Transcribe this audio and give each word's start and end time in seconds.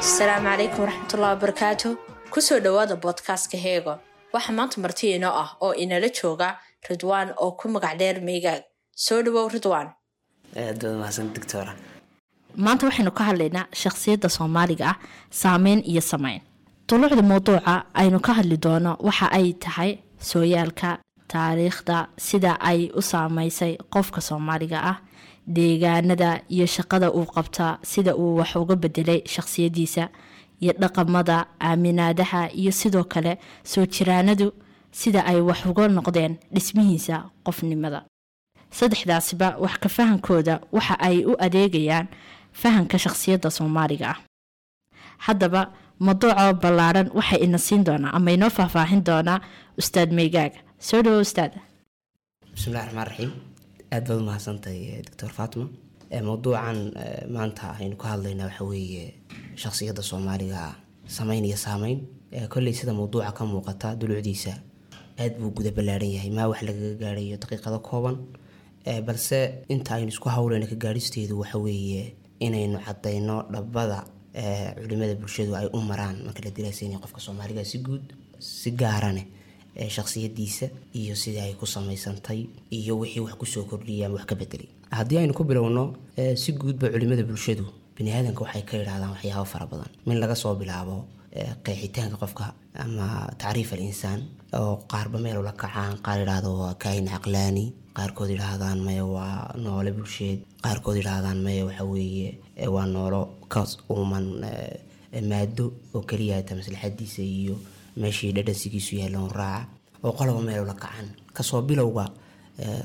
asalaamu 0.00 0.46
calaykum 0.48 0.80
waraxmatullahi 0.84 1.34
wabarakaatu 1.36 1.88
ku 2.32 2.38
soo 2.46 2.58
dhowaada 2.64 2.96
boodkastka 3.04 3.56
heego 3.66 3.94
waxaa 4.34 4.56
maanta 4.58 4.76
marti 4.84 5.06
inoo 5.16 5.34
ah 5.42 5.50
oo 5.64 5.72
inala 5.84 6.08
jooga 6.18 6.48
ridwaan 6.88 7.28
oo 7.44 7.50
ku 7.60 7.64
magac 7.74 7.94
dheer 8.00 8.16
meegaag 8.28 8.62
soo 8.94 9.22
dhawow 9.22 9.48
doctora 9.52 9.92
maanta 12.56 12.86
waxaynu 12.86 13.10
ka 13.18 13.24
hadlaynaa 13.28 13.66
shakhsiyadda 13.82 14.28
soomaaliga 14.28 14.84
ah 14.92 14.96
saameyn 15.30 15.80
iyo 15.90 16.00
sameyn 16.00 16.40
duluucda 16.88 17.22
mawduuca 17.22 17.74
aynu 17.94 18.20
ka 18.20 18.32
hadli 18.38 18.56
doono 18.56 18.96
waxa 19.06 19.26
ay 19.38 19.52
tahay 19.64 19.98
sooyaalka 20.30 20.98
taariikhda 21.32 21.96
sida 22.26 22.52
ay 22.60 22.90
u 22.98 23.02
saameysay 23.02 23.72
qofka 23.94 24.20
soomaaliga 24.20 24.78
ah 24.90 24.96
deegaanada 25.46 26.30
iyo 26.48 26.66
shaqada 26.66 27.10
uu 27.12 27.26
qabtaa 27.34 27.78
sida 27.82 28.12
uu 28.16 28.36
wax 28.38 28.56
uga 28.56 28.76
bedelay 28.76 29.20
shakhsiyadiisa 29.34 30.08
iyo 30.62 30.72
dhaqamada 30.82 31.46
aaminaadaha 31.60 32.50
iyo 32.60 32.72
sidoo 32.72 33.04
kale 33.04 33.38
soo 33.64 33.86
jiraanadu 33.86 34.52
sida 35.00 35.20
ay 35.30 35.40
wax 35.40 35.66
uga 35.66 35.88
noqdeen 35.88 36.32
dhismihiisa 36.54 37.16
qofnimada 37.44 38.00
saddexdaasiba 38.78 39.48
wax 39.64 39.74
ka 39.82 39.88
fahankooda 39.96 40.54
waxa 40.76 40.94
ay 41.08 41.16
u 41.30 41.32
adeegayaan 41.46 42.06
fahanka 42.62 42.96
shakhsiyadda 43.04 43.50
soomaaliga 43.58 44.06
ah. 44.14 44.18
Haddaba 45.26 45.62
mawduuca 46.06 46.52
ballaadhan 46.62 47.08
waxay 47.18 47.40
ina 47.46 47.58
siin 47.66 47.82
doonaa 47.86 48.12
ama 48.18 48.30
inoo 48.36 48.50
faahfaahin 48.50 49.02
doonaa 49.08 49.38
ustaad 49.80 50.10
meygaaga 50.18 50.58
soo 50.88 51.00
dhawo 51.04 51.20
ustaad. 51.26 51.52
Bismillahi 52.54 52.84
raxmaan 52.86 53.06
raxiim 53.10 53.32
aad 53.94 54.04
baad 54.08 54.18
u 54.20 54.24
mahadsantahay 54.28 55.02
doctor 55.06 55.30
fatima 55.38 55.66
mawduucan 56.28 56.78
maanta 57.34 57.66
aynu 57.80 57.96
ka 58.02 58.06
hadlaynaa 58.12 58.46
waxa 58.50 58.64
weeye 58.70 59.04
shakhsiyadda 59.62 60.02
soomaaliga 60.10 60.60
sameyn 61.16 61.44
iyo 61.44 61.56
saameyn 61.66 61.98
kolley 62.52 62.74
sida 62.74 62.92
mawduuca 62.98 63.30
ka 63.38 63.42
muuqata 63.46 63.88
dulucdiisa 64.00 64.52
aad 65.22 65.32
buu 65.40 65.50
guda 65.56 65.70
ballaaran 65.76 66.10
yahay. 66.16 66.30
Maa 66.36 66.48
wax 66.50 66.60
lagaga 66.68 66.94
gaarayo 67.02 67.36
daqiiqado 67.42 67.78
kooban 67.88 68.16
balse 69.06 69.64
inta 69.68 69.94
aynu 69.96 70.08
isku 70.14 70.28
hawleyno 70.28 70.66
ka 70.66 70.76
gaadhisteedu 70.84 71.38
waxa 71.40 71.58
weeye 71.58 72.14
inaynu 72.40 72.78
cadayno 72.86 73.36
dhabada 73.52 74.04
culimada 74.82 75.14
bulshadu 75.14 75.52
ay 75.56 75.66
u 75.72 75.78
maraan 75.90 76.16
marka 76.26 76.40
la 76.44 76.50
diraaseynayo 76.56 76.98
qofka 77.04 77.20
soomaaliga 77.26 77.64
si 77.64 77.78
guud 77.78 78.04
si 78.38 78.70
gaarane 78.70 79.22
shakhsiyadiisa 79.88 80.66
iyo 80.94 81.14
sidii 81.16 81.40
ay 81.40 81.54
ku 81.60 81.66
samaysantay 81.66 82.46
iyo 82.70 82.98
wixii 82.98 83.20
wax 83.20 83.34
ku 83.40 83.46
soo 83.46 83.64
kordhiyay 83.64 84.06
ama 84.06 84.14
wax 84.18 84.26
ka 84.26 84.34
bedelay. 84.34 84.68
Haddii 84.90 85.18
aynu 85.18 85.34
ku 85.34 85.44
bilowno 85.44 85.94
si 86.36 86.52
guudba 86.52 86.88
culimada 86.94 87.22
bulshadu 87.22 87.64
baniaadanka 87.98 88.40
waxay 88.44 88.62
ka 88.62 88.76
yidhaahdaan 88.78 89.10
waxyaabo 89.14 89.44
fara 89.44 89.66
badan. 89.66 89.88
Min 90.06 90.18
laga 90.22 90.34
soo 90.34 90.54
bilaabo 90.54 91.04
qeexitaanka 91.64 92.16
qofka 92.22 92.44
ama 92.84 93.06
tacriif 93.38 93.72
al 93.72 93.82
insaan 93.90 94.20
oo 94.58 94.74
qaarba 94.92 95.18
meel 95.24 95.38
ula 95.42 95.52
kacaan 95.62 95.98
qaar 96.04 96.18
yidhaahdo 96.22 96.50
waa 96.62 96.74
kaahin 96.82 97.08
caqlaani 97.12 97.64
qaarkood 97.96 98.30
yidhaahdaan 98.34 98.78
maya 98.86 99.04
waa 99.14 99.54
noole 99.64 99.90
bulsheed 99.96 100.38
qaarkood 100.64 100.96
yidhaahdaan 101.00 101.38
maya 101.46 101.62
waxa 101.68 101.84
weeye 101.92 102.30
waa 102.74 102.86
noolo 102.94 103.20
ka 103.52 103.60
uuman 103.90 104.26
maado 105.30 105.66
oo 105.94 106.02
keliya 106.08 106.42
ta 106.46 106.54
maslaxadiisa 106.58 107.22
iyo 107.22 107.56
meeshii 108.00 108.32
dhadhansigiisu 108.36 108.92
yaalloon 109.00 109.30
raaca 109.30 109.68
oo 110.04 110.12
qoloba 110.18 110.40
meel 110.46 110.62
ula 110.66 110.74
kacan 110.74 111.08
ka 111.36 111.42
soo 111.42 111.62
bilowga 111.68 112.06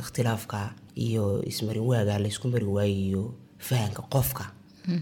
ikhtilaafka 0.01 0.59
iyo 1.05 1.41
ismarin 1.51 1.85
waaga 1.91 2.19
laysku 2.23 2.47
mari 2.53 2.65
waayiyo 2.65 3.23
fahanka 3.67 4.01
qofka 4.13 4.43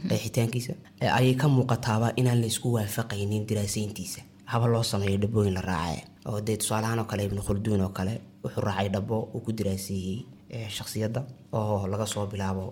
qeexitaankiisa 0.10 0.74
ayay 1.20 1.36
ka 1.42 1.48
muuqataaba 1.48 2.08
inaan 2.20 2.42
laysku 2.44 2.68
waafaqaynin 2.76 3.44
diraaseyntiisa 3.50 4.22
haba 4.52 4.68
loo 4.74 4.84
sameeyo 4.84 5.18
dhabooyin 5.24 5.54
la 5.58 5.62
raaca 5.62 6.02
oo 6.30 6.40
dee 6.48 6.58
tusaalahaan 6.62 7.00
oo 7.00 7.06
kale 7.12 7.24
ibnu 7.30 7.42
khulduun 7.48 7.82
oo 7.82 7.90
kale 7.98 8.14
wuxuu 8.44 8.62
raacay 8.68 8.90
dhabo 8.96 9.18
uu 9.34 9.40
ku 9.46 9.52
diraaseeyey 9.58 10.18
shakhsiyadda 10.78 11.22
oo 11.60 11.88
laga 11.92 12.06
soo 12.14 12.26
bilaabo 12.32 12.66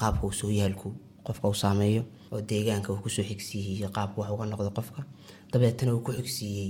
qaabka 0.00 0.22
uu 0.26 0.32
sooyaalku 0.40 0.88
qofka 1.26 1.48
uu 1.48 1.54
saameeyo 1.64 2.02
oo 2.32 2.40
deegaanka 2.50 2.88
uu 2.92 3.00
ku 3.04 3.08
soo 3.16 3.24
xigsiiyey 3.30 3.88
qaabka 3.96 4.18
wax 4.20 4.30
uga 4.34 4.44
noqdo 4.52 4.70
qofka. 4.78 5.00
Dabeetana 5.52 5.90
uu 5.94 6.00
ku 6.06 6.10
xigsiiyey 6.18 6.68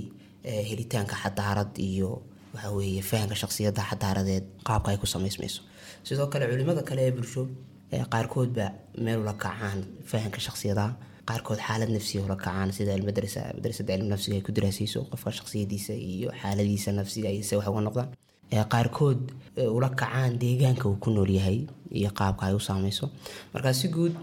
helitaanka 0.69 1.15
xadaarad 1.23 1.71
iyo 1.89 2.09
waxaweeye 2.53 3.01
fahanka 3.09 3.35
shakhsiyadda 3.41 3.81
xadaaradeed 3.89 4.45
qaabka 4.67 4.87
ay 4.91 4.97
ku 5.01 5.07
samaysmayso 5.13 5.61
sidoo 6.07 6.27
kale 6.33 6.45
culimada 6.51 6.81
kale 6.89 7.01
ee 7.07 7.11
bulsho 7.17 7.41
qaarkoodba 8.13 8.65
meel 9.05 9.19
ula 9.23 9.33
kacaan 9.43 9.79
fahanka 10.11 10.39
shakhsiyadaha 10.45 10.91
qaarkood 11.29 11.59
xaalad 11.67 11.89
nafsiya 11.95 12.21
ula 12.27 12.35
kacaan 12.35 12.69
sida 12.77 12.91
almadrasa 12.97 13.41
madrasada 13.57 13.93
cilmi 13.95 14.09
nafsiga 14.13 14.35
ay 14.37 14.43
ku 14.47 14.51
daraasayso 14.57 14.99
qofka 15.11 15.31
shakhsiyadiisa 15.39 15.93
iyo 16.11 16.29
xaaladiisa 16.41 16.89
nafsiga 16.99 17.27
ay 17.33 17.39
se 17.49 17.55
wax 17.57 17.67
uga 17.71 17.81
noqdaan. 17.87 18.09
Qaarkood 18.73 19.19
ula 19.77 19.89
kacaan 19.89 20.31
deegaanka 20.43 20.85
uu 20.89 20.97
ku 21.03 21.09
nool 21.15 21.29
yahay 21.37 21.59
iyo 21.99 22.09
qaabka 22.19 22.43
ay 22.49 22.53
u 22.59 22.59
saameyso. 22.69 23.05
Markaa 23.53 23.73
si 23.73 23.87
guud 23.95 24.13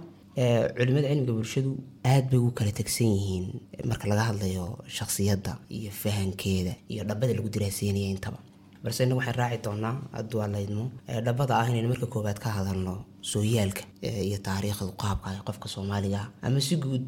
culimada 0.76 1.08
cilmiga 1.08 1.32
bulshadu 1.38 1.70
aad 2.12 2.24
bay 2.30 2.38
ugu 2.38 2.50
kala 2.58 2.72
tegsan 2.78 3.08
yihiin 3.16 3.46
marka 3.90 4.04
laga 4.10 4.22
hadlayo 4.30 4.64
shakhsiyadda 4.96 5.52
iyo 5.78 5.90
fahankeeda 6.02 6.72
iyo 6.92 7.02
dhabada 7.08 7.32
lagu 7.38 7.48
diraaseynaya 7.54 8.08
intaba 8.14 8.38
balse 8.84 9.00
innagu 9.04 9.20
waxaan 9.20 9.38
raaci 9.40 9.58
doonaa 9.66 9.94
hadduu 10.16 10.40
alaydmo 10.46 10.84
dhabada 11.26 11.54
ah 11.60 11.66
inaynu 11.70 11.88
marka 11.92 12.06
koowaad 12.14 12.38
ka 12.44 12.48
hadalno 12.58 12.94
sooyaalka 13.32 13.82
iyo 14.28 14.38
taariikhdu 14.48 14.92
qaabka 15.02 15.28
qofka 15.48 15.66
soomaaliga 15.74 16.20
ama 16.46 16.60
si 16.66 16.76
guud 16.84 17.06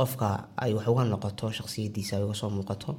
qofka 0.00 0.26
ay 0.62 0.70
wax 0.76 0.86
uga 0.92 1.04
noqoto 1.12 1.46
shakhsiyadiisa 1.58 2.12
ay 2.16 2.24
uga 2.26 2.34
soo 2.40 2.50
muuqato 2.56 2.90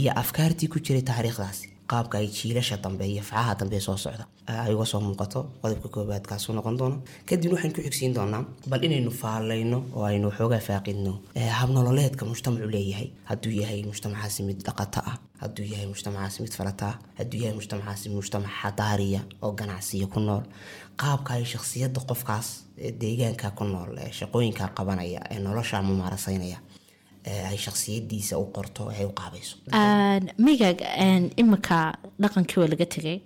iyo 0.00 0.10
afkaartii 0.22 0.68
ku 0.72 0.78
jiray 0.86 1.02
taariikhdaasi 1.10 1.66
qaabka 1.90 2.18
ay 2.18 2.26
jiilasha 2.36 2.76
dambe 2.84 3.04
iyo 3.12 3.22
facaha 3.22 3.54
dambe 3.60 3.80
soo 3.80 3.96
socda. 4.04 4.24
Ay 4.46 4.74
uga 4.74 4.84
soo 4.92 5.00
muuqato 5.00 5.40
qodobka 5.62 5.88
koobaad 5.94 6.24
kaasuu 6.30 6.52
noqon 6.54 6.76
doono. 6.78 6.96
Kadibna 7.28 7.54
waxaan 7.56 7.72
ku 7.74 7.80
xigsiin 7.86 8.14
doonaa 8.14 8.42
bal 8.70 8.82
inaynu 8.86 9.10
faalayno 9.10 9.78
oo 9.96 10.04
aynu 10.10 10.26
waxoogaa 10.30 10.60
faaqidno 10.68 11.12
habnololeedka 11.58 12.24
mujtamacu 12.30 12.68
leeyahay. 12.74 13.08
Hadduu 13.30 13.52
yahay 13.60 13.82
mujtamacaasi 13.90 14.42
mid 14.48 14.58
dhaqata 14.66 15.00
ah 15.10 15.16
hadduu 15.42 15.64
yahay 15.72 15.86
mujtamacaasi 15.92 16.38
mid 16.42 16.52
falata 16.58 16.86
ah 16.90 16.96
hadduu 17.18 17.40
yahay 17.42 17.54
mujtamacaasi 17.58 18.06
mujtamac 18.16 18.50
xadaariya 18.62 19.20
oo 19.42 19.52
ganacsiya 19.52 20.06
ku 20.06 20.20
nool. 20.20 20.42
Qaabka 21.00 21.30
ay 21.34 21.44
shakhsiyadda 21.52 22.00
qofkaas 22.08 22.46
deegaanka 23.00 23.50
ku 23.58 23.64
nool 23.64 23.90
ee 23.98 24.10
shaqooyinka 24.18 24.64
qabanaya 24.76 25.20
ee 25.32 25.38
nolosha 25.46 25.82
mumaaraseynaya 25.82 26.58
ay 27.26 27.56
shaksiyadiisa 27.66 28.38
u 28.38 28.46
qorto 28.56 28.88
ay 28.88 29.04
u 29.04 29.12
qaabayso. 29.20 29.56
Migaag 30.46 30.78
iminka 31.40 31.78
dhaqankii 32.22 32.58
waa 32.60 32.68
laga 32.72 32.86
tegay 32.94 33.18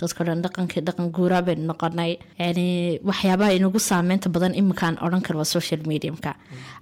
dadko 0.00 0.24
dhan 0.26 0.40
dhaqankii 0.44 0.82
dhaqan 0.86 1.10
guuraa 1.16 1.42
baynu 1.46 1.64
noqonay. 1.70 2.12
Yani 2.38 2.98
waxyaabaha 3.08 3.52
inagu 3.58 3.78
saameynta 3.78 4.28
badan 4.34 4.54
iminkaan 4.60 4.96
odhan 5.04 5.22
kara 5.26 5.38
waa 5.40 5.44
social 5.56 5.80
mediumka. 5.90 6.32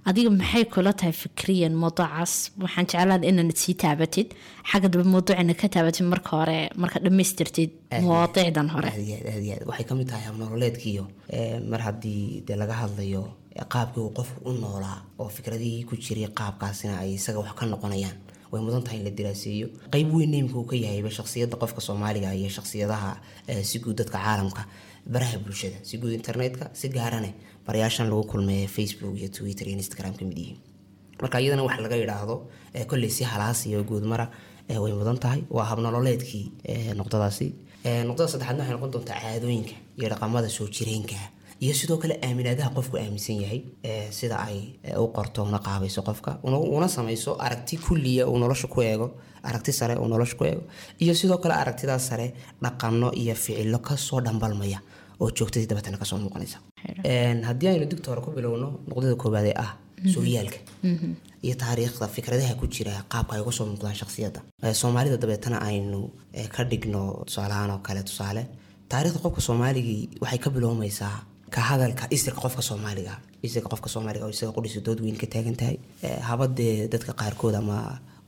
Adiga 0.06 0.30
maxay 0.30 0.64
kula 0.74 0.92
tahay 0.92 1.12
fikriyan 1.22 1.74
mawduucaas? 1.82 2.32
Waxaan 2.62 2.86
jeclaan 2.90 3.24
inaad 3.30 3.56
sii 3.62 3.74
taabatid. 3.82 4.28
Xagga 4.70 4.88
dambe 4.92 5.06
mawduucina 5.14 5.54
ka 5.60 5.68
taabatid 5.74 6.06
marka 6.12 6.30
hore 6.38 6.58
marka 6.82 6.98
dhammaystirtid 7.04 7.70
mawaadiicdan 8.06 8.68
hore. 8.74 8.90
waxay 9.68 9.84
ka 9.88 9.94
mid 9.98 10.08
tahay 10.08 10.24
habnololeedkiiyo. 10.30 11.04
Mar 11.70 11.80
haddii 11.86 12.42
dee 12.46 12.56
laga 12.62 12.74
hadlayo 12.82 13.22
qaabkii 13.72 14.00
uu 14.02 14.10
qofku 14.18 14.38
u 14.48 14.52
noolaa 14.52 14.98
oo 15.18 15.28
fikradihii 15.28 15.84
ku 15.84 15.96
jiray 15.96 16.28
qaabkaasina 16.40 16.98
ay 17.02 17.14
isaga 17.14 17.38
wax 17.40 17.52
ka 17.58 17.66
noqonayaan. 17.66 18.16
Way 18.52 18.60
mudan 18.62 18.82
tahay 18.82 18.98
in 18.98 19.04
la 19.04 19.10
diraaseeyo 19.10 19.66
qeyb 19.92 20.08
weyn 20.14 20.34
imika 20.34 20.58
uu 20.58 20.64
ka 20.66 20.76
yahayba 20.76 21.10
shaksiyadda 21.10 21.56
qofka 21.56 21.80
soomaaliga 21.80 22.32
iyo 22.34 22.48
shaksiyadaha 22.48 23.10
si 23.62 23.78
guud 23.78 23.96
dadka 23.98 24.18
caalamka. 24.18 24.62
Baraha 25.06 25.38
bulshada 25.38 25.76
si 25.82 25.98
guud 25.98 26.12
internetka 26.12 26.70
si 26.74 26.88
gaarane 26.88 27.34
barayaashan 27.66 28.08
lagu 28.10 28.24
kulmeeya 28.24 28.68
facebook 28.68 29.14
iyo 29.18 29.28
twitter 29.28 29.66
iyo 29.68 29.76
instagram 29.78 30.14
ka 30.18 30.24
mid 30.24 30.38
yihiin. 30.38 30.58
Marka 31.22 31.38
iyadana 31.40 31.62
wax 31.62 31.78
laga 31.80 31.96
yidhaahdo 31.96 32.36
kolley 32.90 33.10
si 33.10 33.24
halaas 33.24 33.66
iyo 33.66 33.84
guudmara 33.84 34.30
way 34.68 34.92
mudan 34.92 35.18
tahay. 35.18 35.42
Waa 35.50 35.64
habnololeedkii 35.70 36.44
noqdadaasi 36.98 37.46
noqdada 38.08 38.28
saddexaadna 38.32 38.62
waxay 38.62 38.74
noqon 38.76 38.90
doontaa 38.94 39.18
caadooyinka 39.22 39.74
iyo 39.98 40.08
dhaqamada 40.12 40.48
soo 40.48 40.66
jireenka 40.76 41.14
iyo 41.64 41.74
sidoo 41.80 41.98
kale 42.02 42.14
aaminaadaha 42.26 42.70
qofku 42.76 42.96
aaminsan 42.96 43.36
yahay 43.42 43.60
sida 44.18 44.36
ay 44.48 44.58
u 45.04 45.06
qorto 45.16 45.42
una 45.42 45.58
qaabayso 45.66 46.02
qofka 46.08 46.30
una 46.76 46.88
samayso 46.88 47.30
aragti 47.46 47.76
kulliya 47.76 48.26
uu 48.30 48.38
nolosha 48.38 48.68
ku 48.68 48.80
eego 48.82 49.06
aragti 49.48 49.72
sare 49.72 49.94
uu 50.00 50.08
nolosha 50.08 50.36
ku 50.38 50.44
eego. 50.44 50.62
Iyo 51.02 51.14
sidoo 51.14 51.38
kale 51.42 51.54
aragtidaas 51.62 52.06
sare 52.08 52.26
dhaqano 52.62 53.08
iyo 53.22 53.34
ficilo 53.34 53.78
ka 53.78 53.96
soo 53.96 54.20
dhambalmaya 54.20 54.78
oo 55.20 55.30
joogtadii 55.36 55.66
dabeetana 55.70 55.98
ka 55.98 56.04
soo 56.04 56.18
muuqanaysa. 56.18 56.58
Haddii 57.48 57.68
aynu 57.68 57.86
digta 57.90 58.10
hore 58.10 58.20
ku 58.24 58.30
bilowno 58.36 58.68
nuqdada 58.88 59.14
koowaad 59.22 59.46
ee 59.46 59.54
ah 59.64 59.70
sooyaalka 60.14 60.58
iyo 61.46 61.54
taariikhda 61.62 62.06
fikradaha 62.16 62.54
ku 62.60 62.66
jira 62.74 62.92
qaabka 63.12 63.32
ay 63.36 63.40
uga 63.44 63.52
soo 63.52 63.66
muuqdaan 63.70 63.94
shaksiyadda 64.00 64.40
soomaalida 64.82 65.16
dabeetana 65.22 65.58
aynu 65.68 66.00
ka 66.56 66.64
dhigno 66.70 67.02
tusaalahaan 67.28 67.70
oo 67.70 67.78
kale 67.86 68.02
tusaale 68.08 68.42
taarikhda 68.88 69.18
qofka 69.24 69.40
soomaaligii 69.48 70.02
waxay 70.22 70.38
ka 70.44 70.50
bilowmaysaa 70.50 71.16
ka 71.54 71.60
hadalka 71.70 72.04
isirka 72.16 72.40
qofka 72.44 72.62
soomaaliga 72.68 73.14
isirka 73.46 73.68
qofka 73.72 73.88
soomaaliga 73.94 74.24
oo 74.26 74.32
isaga 74.36 74.52
qudhisa 74.56 74.80
dood 74.86 75.00
weyn 75.04 75.16
ka 75.22 75.26
taagan 75.34 75.56
tahay 75.60 75.76
habadee 76.28 76.88
dadka 76.92 77.12
qaarkood 77.20 77.54
ama 77.60 77.76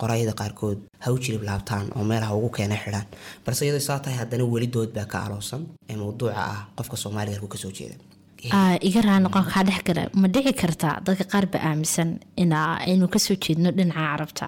qorayada 0.01 0.33
qaarkood 0.41 0.79
ha 1.05 1.09
u 1.15 1.19
laabtaan 1.49 1.85
oo 1.97 2.05
meelaha 2.11 2.33
ugu 2.39 2.51
keena 2.57 2.77
xidhaan 2.85 3.07
balse 3.45 3.63
iyadoo 3.67 3.85
saa 3.89 3.99
tahay 4.05 4.19
haddana 4.23 4.45
weli 4.55 4.69
baa 4.97 5.07
ka 5.13 5.19
aloosan 5.27 5.63
ee 5.91 5.97
mawduuca 6.03 6.35
ah 6.55 6.61
qofka 6.79 6.97
soomaaliga 7.03 7.37
halku 7.37 7.49
ka 7.55 7.59
soo 7.65 7.73
jeeda. 7.79 7.97
Iga 8.89 9.01
raa 9.07 9.19
noqon 9.25 9.45
kaa 9.53 9.63
dhex 9.69 9.81
ma 10.21 10.27
dhici 10.35 10.53
kartaa 10.63 10.95
dadka 11.07 11.25
qaar 11.33 11.47
ba 11.53 11.59
aaminsan 11.69 12.09
in 12.43 12.53
aynu 12.53 13.07
ka 13.15 13.19
soo 13.27 13.37
jeedno 13.45 13.69
dhinaca 13.79 14.03
carabta. 14.11 14.47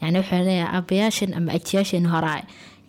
Yani 0.00 0.16
waxaa 0.20 0.42
leeyahay 0.46 0.74
aabayaashan 0.76 1.30
ama 1.38 1.50
ajiyaashan 1.58 2.06
hore 2.12 2.36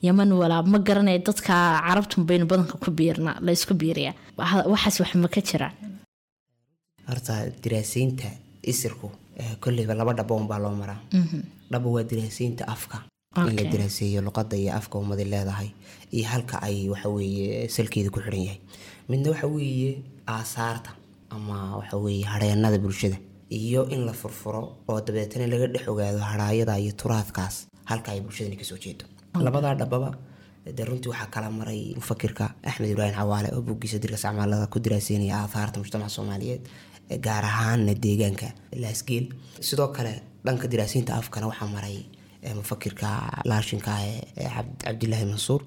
yaman 0.07 0.31
walaa 0.41 0.63
ma 0.73 0.79
garanaya 0.87 1.19
dadka 1.27 1.53
carabtun 1.87 2.23
baynu 2.29 2.45
badanka 2.51 2.75
ku 2.83 2.89
biirna 2.91 3.31
la 3.45 3.51
isku 3.57 3.73
biiriya. 3.81 4.11
Waxaas 4.71 4.99
wax 5.01 5.11
ma 5.15 5.27
ka 5.35 5.41
jiraan 5.49 5.73
horta 7.07 7.33
diraaseynta 7.63 8.27
isirku 8.71 9.07
kolleyba 9.63 9.93
laba 9.99 10.13
dhabo 10.13 10.35
unbaa 10.41 10.59
loo 10.63 10.75
maraa. 10.81 10.99
Dhabo 11.71 11.87
waa 11.95 12.03
diraaseynta 12.03 12.63
afka. 12.67 12.97
In 13.37 13.55
la 13.57 13.63
diraaseeyo 13.71 14.21
luqada 14.21 14.55
iyo 14.57 14.71
afka 14.79 14.95
ummadi 14.99 15.25
leedahay 15.25 15.69
iyo 16.11 16.25
halka 16.31 16.61
ay 16.61 16.89
waxaweye 16.93 17.67
salkeeda 17.75 18.09
ku 18.13 18.19
xiran 18.21 18.43
yahay. 18.47 18.59
Midna 19.09 19.31
waxa 19.33 19.47
weeye 19.47 19.91
aasaarta 20.27 20.91
ama 21.29 21.77
waxaweye 21.79 22.23
hareenada 22.23 22.77
bulshada 22.77 23.17
iyo 23.49 23.81
in 23.89 24.05
la 24.05 24.13
furfuro 24.13 24.61
oo 24.89 24.99
dabeetana 25.01 25.47
laga 25.47 25.67
dhex 25.73 25.87
ogaado 25.87 26.19
haraayada 26.19 26.77
iyo 26.79 26.91
turaadkaas 27.01 27.55
halka 27.89 28.11
ay 28.13 28.21
bulshadani 28.21 28.57
ka 28.57 28.63
soo 28.69 28.77
jeedo 28.77 29.05
labadaa 29.41 29.75
dhababa 29.75 30.11
dee 30.77 30.85
runtii 30.85 31.09
waxaa 31.11 31.29
kala 31.33 31.49
maray 31.49 31.93
mufakirka 31.95 32.45
axmed 32.63 32.89
ibraahim 32.93 33.15
cawaale 33.15 33.49
oo 33.55 33.61
buuggiisa 33.61 33.97
dirka 33.99 34.17
sacmaalada 34.17 34.67
ku 34.67 34.79
diraaseynaya 34.79 35.35
aahaarta 35.43 35.79
mujtamaca 35.79 36.09
soomaaliyeed 36.17 36.61
gaar 37.25 37.43
ahaana 37.45 37.93
deegaanka 38.03 38.47
laasgeel. 38.81 39.25
Sidoo 39.59 39.87
kale 39.95 40.13
dhanka 40.45 40.67
diraaseynta 40.71 41.15
afkana 41.19 41.47
waxaa 41.51 41.67
maray 41.75 41.97
mufakirka 42.59 43.07
laashinka 43.49 43.91
ee 44.05 44.47
cabdilaahi 44.83 45.25
mansuur. 45.31 45.61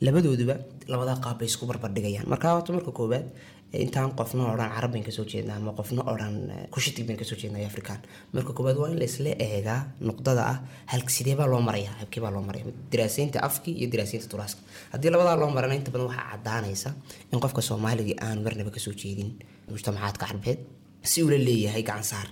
Labadooduba 0.00 0.54
labadaa 0.92 1.16
qaab 1.24 1.38
bay 1.38 1.48
isku 1.50 1.64
barbardhigayaan 1.66 2.28
marka 2.32 2.48
horta 2.54 2.72
marka 2.76 2.92
koowaad 2.98 3.26
intaan 3.84 4.10
qofna 4.18 4.42
odhan 4.52 4.70
carab 4.74 4.90
bayn 4.94 5.04
ka 5.08 5.12
soo 5.16 5.24
jeedna 5.32 5.52
ama 5.60 5.72
qofna 5.78 6.02
odhan 6.12 6.34
kushitig 6.74 7.04
bayn 7.08 7.18
ka 7.20 7.24
soo 7.30 7.36
jeedna 7.42 7.58
afrikaan. 7.70 8.00
Marka 8.32 8.52
koowaad 8.56 8.76
waa 8.82 8.88
in 8.92 8.98
la 9.02 9.04
isla 9.10 9.30
eegaa 9.48 9.80
nuqdada 10.08 10.42
ah 10.52 10.58
halk 10.92 11.08
sideebaa 11.16 11.46
loo 11.52 11.60
maraya 11.68 11.90
habkeebaa 12.00 12.30
loo 12.36 12.42
maraya 12.48 12.64
diraaseynta 12.92 13.38
afki 13.48 13.70
iyo 13.80 13.88
diraaseynta 13.92 14.28
turaaska 14.32 14.60
haddii 14.92 15.10
labadaa 15.14 15.36
loo 15.42 15.50
marana 15.56 15.74
inta 15.80 15.90
badan 15.94 16.06
waxaa 16.10 16.28
cadaanaysa 16.32 16.90
in 17.32 17.38
qofka 17.44 17.60
soomaaligii 17.68 18.16
aan 18.26 18.38
marnaba 18.44 18.70
ka 18.76 18.80
soo 18.86 18.94
jeedin 19.02 19.30
mujtamacaadka 19.72 20.24
carbeed 20.26 20.58
si 21.10 21.22
ula 21.26 21.38
leeyahay 21.48 21.82
gacan 21.88 22.04
saar. 22.12 22.28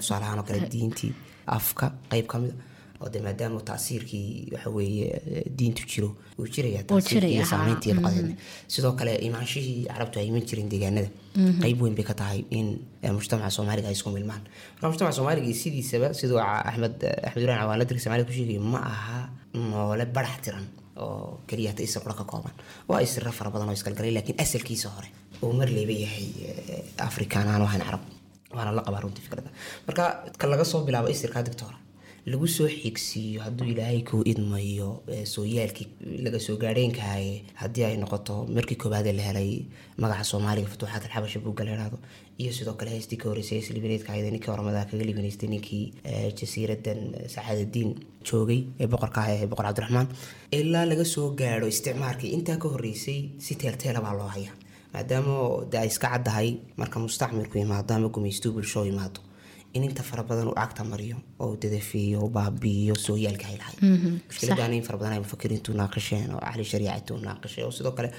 Tusaalahaan 0.00 0.38
oo 0.40 0.44
kale 0.48 0.60
diintii 0.74 1.12
afka 1.58 1.86
qeyb 2.10 2.26
ka 2.32 2.36
mida 2.42 2.54
oo 3.02 3.08
de 3.14 3.18
maadaama 3.26 3.60
taasiirkii 3.70 4.26
waxaweye 4.54 5.06
diintu 5.58 5.82
jiro 5.92 6.08
uu 6.38 6.46
jiraya 6.54 7.44
saameyntii 7.52 7.94
luqadeed 7.98 8.30
sidoo 8.74 8.92
kale 9.00 9.12
imaanshihii 9.28 9.86
carabtu 9.92 10.16
ay 10.20 10.26
iman 10.30 10.44
jireen 10.48 10.68
deegaanada. 10.72 11.08
Qeyb 11.62 11.78
weyn 11.82 11.94
bay 11.98 12.04
ka 12.10 12.14
tahay 12.20 12.40
in 12.58 12.66
mujtamaca 13.18 13.50
soomaaliga 13.56 13.88
ay 13.90 13.96
isku 13.98 14.10
milmaan. 14.16 14.42
Marka 14.74 14.88
mujtamaca 14.92 15.16
soomaaliga 15.18 15.54
sidiisaba 15.62 16.08
siduu 16.20 16.38
axmed 16.38 16.96
axmed 17.26 17.42
ibrahim 17.42 17.98
soomaaliga 18.04 18.28
ku 18.30 18.34
sheegaya 18.38 18.60
ma 18.74 18.80
aha 18.92 19.18
noole 19.54 20.04
barax 20.16 20.36
tiran 20.44 20.66
oo 20.96 21.40
keliya 21.48 21.72
qura 22.04 22.14
ka 22.20 22.24
kooban. 22.32 22.54
Waa 22.88 23.00
isira 23.06 23.32
fara 23.38 23.50
badan 23.54 23.68
oo 23.68 23.76
isgalgalay 23.78 24.12
laakiin 24.16 24.40
asalkiisa 24.44 24.88
hore 24.96 25.08
uu 25.42 25.52
mar 25.58 25.68
leeba 25.76 25.92
yahay 26.04 26.28
afrikaan 27.08 27.48
aan 27.48 27.62
ahayn 27.66 27.82
carab 27.88 28.02
waana 28.56 28.70
la 28.76 28.82
qabaa 28.86 29.00
runtii 29.04 29.24
fikradda 29.26 29.50
marka 29.86 30.02
ka 30.40 30.46
laga 30.52 30.64
soo 30.72 30.80
bilaabo 30.86 31.08
isirka 31.14 31.42
dictora 31.46 31.76
lagu 32.30 32.46
soo 32.46 32.68
xigsiiyo 32.68 33.40
hadduu 33.46 33.66
ilaahay 33.72 34.00
kuu 34.08 34.22
idmayo 34.32 34.88
sooyaalkii 35.34 35.86
laga 36.24 36.38
soo 36.46 36.56
gaadheenkahaye 36.62 37.32
haddii 37.62 37.84
ay 37.88 37.96
noqoto 38.02 38.34
markii 38.56 38.76
koowaadee 38.82 39.12
la 39.18 39.22
helay 39.28 39.50
magaca 40.02 40.24
soomaaliga 40.30 40.68
futuuxaad 40.74 41.02
alxabasha 41.06 41.40
buugga 41.44 41.64
la 41.66 41.72
ihahdo 41.76 41.98
iyo 42.42 42.52
sidoo 42.58 42.74
kale 42.78 42.90
heystii 42.94 43.18
ka 43.22 43.28
horreysay 43.28 43.58
hees 43.58 43.70
libaneedka 43.76 44.12
ahayd 44.12 44.28
ninkii 44.34 44.52
oromada 44.54 44.84
kaga 44.90 45.04
libanaystay 45.10 45.48
ninkii 45.54 45.84
jasiiradan 46.40 47.00
sacaadadiin 47.34 47.90
joogay 48.30 48.60
ee 48.80 48.86
boqorka 48.92 49.20
ah 49.24 49.30
ee 49.34 49.46
boqor 49.50 49.64
cabdiraxmaan. 49.66 50.06
Ilaa 50.58 50.84
laga 50.92 51.04
soo 51.14 51.28
gaadho 51.40 51.66
isticmaalkii 51.74 52.30
intaa 52.38 52.56
ka 52.62 52.68
horreysay 52.74 53.20
si 53.44 53.54
teelteela 53.62 54.00
baa 54.06 54.14
loo 54.20 54.30
hayaa 54.36 54.54
maadaama 54.94 55.34
de 55.72 55.76
ay 55.82 55.88
iska 55.92 56.08
caddahay 56.14 56.48
marka 56.76 56.98
mustacmirku 57.04 57.58
yimaado 57.58 57.94
ama 57.94 58.08
gumaystuu 58.14 58.52
bulsho 58.56 58.84
yimaado 58.90 59.20
in 59.74 59.84
inta 59.84 60.02
fara 60.02 60.22
badan 60.22 60.48
uu 60.48 60.54
cagta 60.60 60.84
mariyo 60.84 61.16
oo 61.40 61.56
dadafeeyo 61.62 62.28
baabiiyo 62.36 62.94
sooyaalka 63.06 63.46
hay 63.50 63.56
lahay. 63.62 63.76
Mushkiladaan 64.28 64.72
in 64.78 64.82
fara 64.88 64.98
badan 64.98 65.12
ay 65.16 65.20
mufakiriintu 65.24 65.72
naaqasheen 65.80 66.30
oo 66.34 66.40
cali 66.40 66.64
shariicatu 66.72 67.16
naaqashay 67.26 67.64
oo 67.64 67.70
sidoo 67.78 67.92
kale 67.98 68.10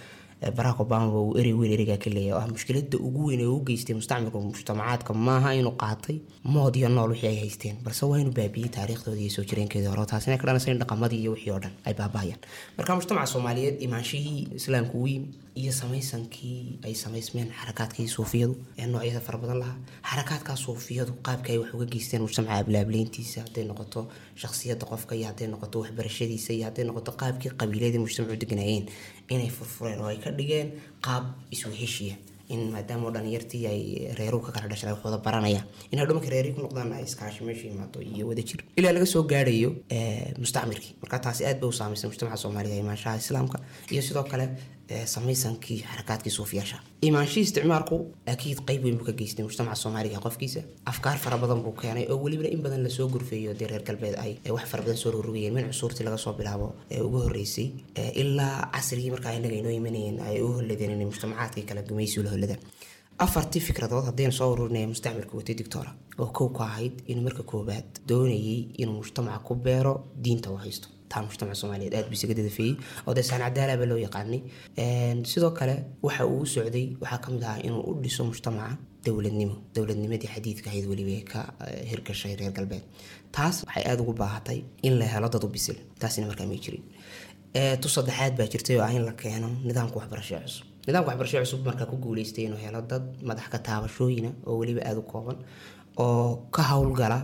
barack 0.57 0.79
obama 0.79 1.07
uu 1.21 1.37
erey 1.39 1.53
weyn 1.53 1.71
ereygaa 1.75 1.97
ka 1.97 2.09
leeyahay. 2.09 2.33
Oo 2.39 2.41
ah 2.43 2.47
mushkilada 2.53 2.97
ugu 2.97 3.25
weyn 3.29 3.39
ee 3.41 3.45
u 3.47 3.59
geystay 3.67 3.95
mustacmirka 3.95 4.39
mujtamacaadka 4.39 5.13
maaha 5.13 5.53
inuu 5.59 5.75
qaatay 5.83 6.17
mood 6.43 6.75
iyo 6.75 6.89
nool 6.89 7.11
wixii 7.11 7.27
ay 7.29 7.39
haysteen. 7.43 7.75
Balse 7.83 8.05
waa 8.05 8.19
inuu 8.19 8.33
baabiyey 8.33 8.69
taariikhdoodii 8.69 9.21
iyo 9.27 9.33
soo 9.35 9.43
jireenkeedii 9.49 9.87
hore. 9.93 10.05
Taasina 10.05 10.37
ka 10.37 10.45
dhanaysa 10.47 10.71
in 10.71 10.79
dhaqamadii 10.83 11.21
iyo 11.23 11.31
wixii 11.35 11.51
oo 11.55 11.59
dhan 11.59 11.71
ay 11.85 11.93
baabahayaan 11.93 12.39
marka 12.77 12.95
mujtamaca 12.95 13.27
soomaaliyeed 13.33 13.81
imaanshihii 13.81 14.47
islaamku 14.59 15.07
yimi 15.07 15.27
iyo 15.55 15.71
samaysankii 15.71 16.79
ay 16.85 16.93
samaysmeen 16.95 17.47
xarakaadkii 17.59 18.07
suufiyadu 18.07 18.55
ee 18.77 18.85
noocyada 18.87 19.19
fara 19.21 19.37
badan 19.37 19.59
lahaa. 19.63 19.77
Xarakaadkaa 20.09 20.55
suufiyadu 20.55 21.13
qaabka 21.27 21.49
ay 21.53 21.57
wax 21.61 21.73
uga 21.73 21.85
geysteen 21.85 22.21
mujtamaca 22.25 22.57
ablaableyntiisa 22.63 23.41
hadday 23.45 23.63
noqoto 23.71 24.07
shakhsiyadda 24.41 24.85
qofka 24.91 25.15
iyo 25.15 25.27
hadday 25.29 25.47
noqoto 25.47 25.79
waxbarashadiisa 25.83 26.53
iyo 26.53 26.65
hadday 26.67 26.85
noqoto 26.89 27.11
qaabkii 27.21 27.51
qabiiladii 27.61 28.01
mujtamacu 28.05 28.35
deganayeen 28.43 28.85
inay 29.29 29.49
furfureen 29.49 29.99
oo 30.01 30.09
ay 30.13 30.17
ka 30.25 30.31
dhigeen 30.31 30.69
qaab 31.05 31.23
isweheshiya 31.55 32.15
in 32.53 32.61
maadaama 32.73 33.09
dhalinyartii 33.15 33.61
ay 33.67 33.81
reeruhu 34.19 34.43
ka 34.45 34.51
kala 34.55 34.67
dhashay 34.71 34.91
wax 34.91 35.01
wada 35.05 35.17
baranayaan 35.27 35.65
in 35.91 35.99
hadhow 35.99 36.15
marka 36.17 36.29
reerihii 36.33 36.55
ku 36.57 36.61
noqdaan 36.65 36.91
ay 36.97 37.03
iskaashi 37.07 37.43
meesha 37.47 37.67
yimaado 37.71 37.99
iyo 38.01 38.27
wadajir 38.29 38.59
ilaa 38.79 38.91
laga 38.95 39.05
soo 39.13 39.23
gaadhayo 39.23 39.69
mustacmirkii. 40.43 40.95
Marka 41.01 41.19
taasi 41.25 41.45
aad 41.45 41.59
bay 41.61 41.69
u 41.69 41.73
saamaysay 41.79 42.07
mujtamaca 42.11 42.37
soomaaliga 42.43 42.75
imaanshaha 42.83 43.17
islaamka. 43.23 43.57
Iyo 43.93 44.01
sidoo 44.01 44.23
kale 44.31 44.45
samaysankii 45.05 45.83
xarakaadkii 45.89 46.31
suufiyaasha. 46.31 46.77
Imaanshihii 47.01 47.43
isticmaalku 47.47 47.95
akiid 48.33 48.59
qeyb 48.67 48.83
weyn 48.85 48.97
buu 48.97 49.05
ka 49.05 49.11
geystay 49.11 49.45
mujtamaca 49.45 49.75
soomaaliga 49.75 50.19
qofkiisa. 50.25 50.61
Afkaar 50.85 51.17
fara 51.17 51.37
badan 51.37 51.61
buu 51.63 51.71
keenay 51.81 52.05
oo 52.09 52.17
welibana 52.23 52.49
in 52.49 52.61
badan 52.61 52.83
la 52.83 52.89
soo 52.89 53.07
gurfeeyo 53.09 53.53
dee 53.59 53.67
reer 53.67 53.83
galbeed 53.83 54.15
ay 54.23 54.37
wax 54.51 54.65
fara 54.71 54.83
badan 54.83 54.97
soo 54.97 55.11
rorogayeen 55.11 55.53
min 55.53 55.65
cusuurtii 55.71 56.03
laga 56.05 56.17
soo 56.17 56.33
bilaabo 56.33 56.75
ee 56.91 57.01
ugu 57.01 57.17
horreysay 57.25 57.69
ilaa 58.15 58.69
casrigii 58.73 59.11
markaa 59.11 59.33
inaga 59.39 59.55
inoo 59.55 59.71
imanayeen 59.71 60.19
ay 60.19 60.41
u 60.41 60.47
holladeen 60.57 60.91
inay 60.91 61.05
mujtamacaadkii 61.11 61.63
kala 61.69 61.81
gumaysi 61.81 62.23
la 62.23 62.29
holladaan 62.29 62.59
afartii 63.17 63.61
fikradood 63.61 64.05
haddaynu 64.05 64.31
soo 64.31 64.51
ururinaya 64.53 64.87
mustacmirka 64.87 65.37
watay 65.37 65.55
dictora 65.55 65.91
oo 66.19 66.27
kow 66.37 66.49
ka 66.57 66.63
ahayd 66.63 66.95
inuu 67.07 67.23
marka 67.23 67.43
koowaad 67.43 67.89
doonayay 68.09 68.59
inuu 68.81 68.95
mujtamaca 69.01 69.39
ku 69.47 69.55
beero 69.55 69.93
diinta 70.23 70.51
u 70.51 70.57
haysto 70.57 70.87
mujtamaca 71.27 71.55
soomaaliyeed 71.61 71.93
aad 71.97 72.05
buu 72.09 72.17
isaga 72.19 72.33
dadafeeyey 72.39 72.75
oo 73.07 73.13
dee 73.17 73.23
saan 73.29 73.41
cadaalaaba 73.45 73.85
loo 73.91 73.99
yaqaanay. 74.05 74.41
Sidoo 75.31 75.51
kale 75.59 75.75
waxa 76.07 76.25
uu 76.31 76.41
u 76.45 76.45
socday 76.45 76.85
waxaa 77.01 77.19
ka 77.23 77.31
mid 77.33 77.43
ahaa 77.43 77.59
inuu 77.67 77.81
u 77.89 77.93
dhiso 78.03 78.23
mujtamaca 78.31 78.77
dowladnimo 79.05 79.55
dowladnimadii 79.75 80.29
xadiidka 80.35 80.67
ahayd 80.71 80.85
weliba 80.91 81.15
ka 81.31 81.39
hirgashay 81.89 82.35
reer 82.39 82.51
galbeed. 82.57 82.83
Taas 83.35 83.55
waxay 83.67 83.83
aada 83.89 84.01
ugu 84.03 84.13
baahatay 84.21 84.59
in 84.87 84.93
la 84.99 85.05
helo 85.13 85.27
dad 85.33 85.43
u 85.43 85.49
bisil 85.55 85.77
taasina 86.01 86.27
markaa 86.27 86.47
may 86.51 86.59
jirin. 86.65 86.83
Tu 87.81 87.87
saddexaad 87.95 88.33
baa 88.39 88.47
jirtay 88.53 88.75
oo 88.79 88.83
ah 88.87 88.91
in 88.97 89.03
la 89.09 89.13
keeno 89.23 89.49
nidaamka 89.67 89.95
waxbarasho 89.99 90.35
cusub. 90.45 90.65
Nidaamka 90.87 91.09
waxbarasho 91.11 91.37
cusub 91.43 91.61
markaa 91.69 91.85
ku 91.91 91.95
guuleystay 92.03 92.45
inuu 92.47 92.59
helo 92.65 92.81
dad 92.91 93.03
madax 93.29 93.47
ka 93.53 93.57
taabashooyina 93.67 94.29
oo 94.47 94.55
weliba 94.61 94.81
aada 94.87 94.99
u 95.03 95.05
kooban 95.13 95.37
oo 95.97 96.47
ka 96.55 96.63
howlgala 96.71 97.17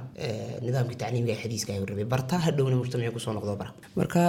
nidaamkii 0.65 0.97
tacliimiga 1.01 1.33
ee 1.35 1.41
xadiiska 1.43 1.73
ay 1.73 1.79
rabay. 1.89 2.05
Barta 2.13 2.35
hadhowna 2.45 2.75
mujtamaci 2.81 3.11
ku 3.15 3.19
soo 3.19 3.33
noqdo 3.33 3.55
bara. 3.61 3.71
Marka 3.95 4.21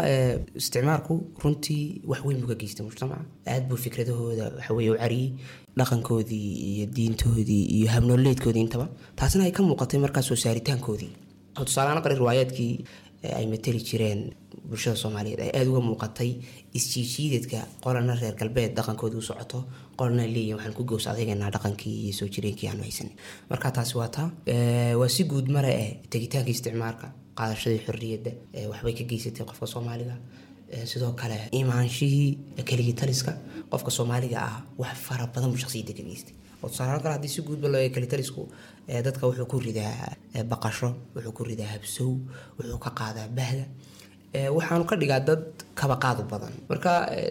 isticmaalku 0.61 1.14
runtii 1.42 2.02
wax 2.11 2.20
weyn 2.26 2.38
buu 2.40 2.49
ka 2.52 2.56
geystay 2.61 2.85
mujtamaca 2.87 3.25
aad 3.52 3.64
buu 3.68 3.76
fikradahooda 3.85 4.44
waxaweye 4.56 4.90
u 4.90 4.97
cariyey 5.02 5.28
dhaqankoodii 5.78 6.49
iyo 6.70 6.87
diintoodii 6.97 7.64
iyo 7.76 7.88
habnooleedkoodii 7.94 8.62
intaba. 8.66 8.87
Taasina 9.16 9.44
ay 9.44 9.52
ka 9.52 9.62
muuqatay 9.62 10.00
markaa 10.00 10.23
soo 10.23 10.37
saaritaankoodii. 10.44 11.12
Tusaalahaan 11.68 12.02
qari 12.04 12.14
riwaayaadkii 12.20 12.73
ay 13.38 13.46
mateli 13.52 13.80
jireen 13.88 14.20
bulshada 14.68 14.96
soomaaliyeed 15.02 15.40
ay 15.44 15.50
aada 15.58 15.70
uga 15.70 15.80
muuqatay 15.88 16.30
isjiijiidadka 16.78 17.58
qolana 17.84 18.14
reer 18.20 18.34
galbeed 18.40 18.72
dhaqankooda 18.78 19.16
u 19.20 19.22
socoto 19.30 19.58
qolana 19.98 20.24
leeyihiin 20.34 20.56
waxaan 20.56 20.74
ku 20.78 20.84
gows 20.90 21.06
adeeganaa 21.12 21.50
dhaqankii 21.56 21.94
iyo 22.04 22.12
soo 22.18 22.28
jireenkii 22.34 22.68
aanu 22.70 22.82
haysanin 22.86 23.12
marka 23.50 23.70
taasi 23.76 23.94
waa 24.00 24.08
taa 24.16 24.28
waa 25.00 25.08
si 25.16 25.24
guud 25.30 25.48
mare 25.56 25.72
eh 25.84 25.90
tegitaanka 26.12 26.50
isticmaalka 26.56 27.06
qaadashadii 27.38 27.82
xorriyadda 27.86 28.30
waxbay 28.72 28.94
ka 28.98 29.04
geysatay 29.10 29.44
qofka 29.50 29.66
soomaaliga 29.74 30.14
sidoo 30.92 31.12
kale 31.20 31.36
imaanshihii 31.60 32.28
keligii 32.68 32.96
taliska 33.00 33.32
qofka 33.72 33.90
soomaaliga 33.98 34.38
ah 34.48 34.56
wax 34.82 34.96
fara 35.06 35.26
badan 35.34 35.50
buu 35.52 35.60
shakhsiyadda 35.64 35.92
ka 35.98 36.02
geystay 36.08 36.34
oo 36.62 36.69
tusaale 36.71 37.00
kale 37.02 37.14
haddii 37.17 37.33
si 37.35 37.40
guudba 37.43 37.69
loo 37.69 37.81
ee, 38.88 39.02
dadka 39.07 39.23
wuxuu 39.29 39.47
ku 39.52 39.59
ridaa 39.67 40.17
baqasho 40.52 40.88
wuxuu 41.14 41.33
ku 41.38 41.43
ridaa 41.50 41.71
habsow 41.75 42.11
wuxuu 42.59 42.79
ka 42.85 42.90
qaadaa 43.00 43.29
bahda. 43.38 43.64
Waxaanu 44.57 44.85
ka 44.90 44.97
dhigaa 45.00 45.21
dad 45.29 45.43
kaba 45.75 45.97
qaadu 46.05 46.23
badan. 46.31 46.52
Marka 46.71 46.90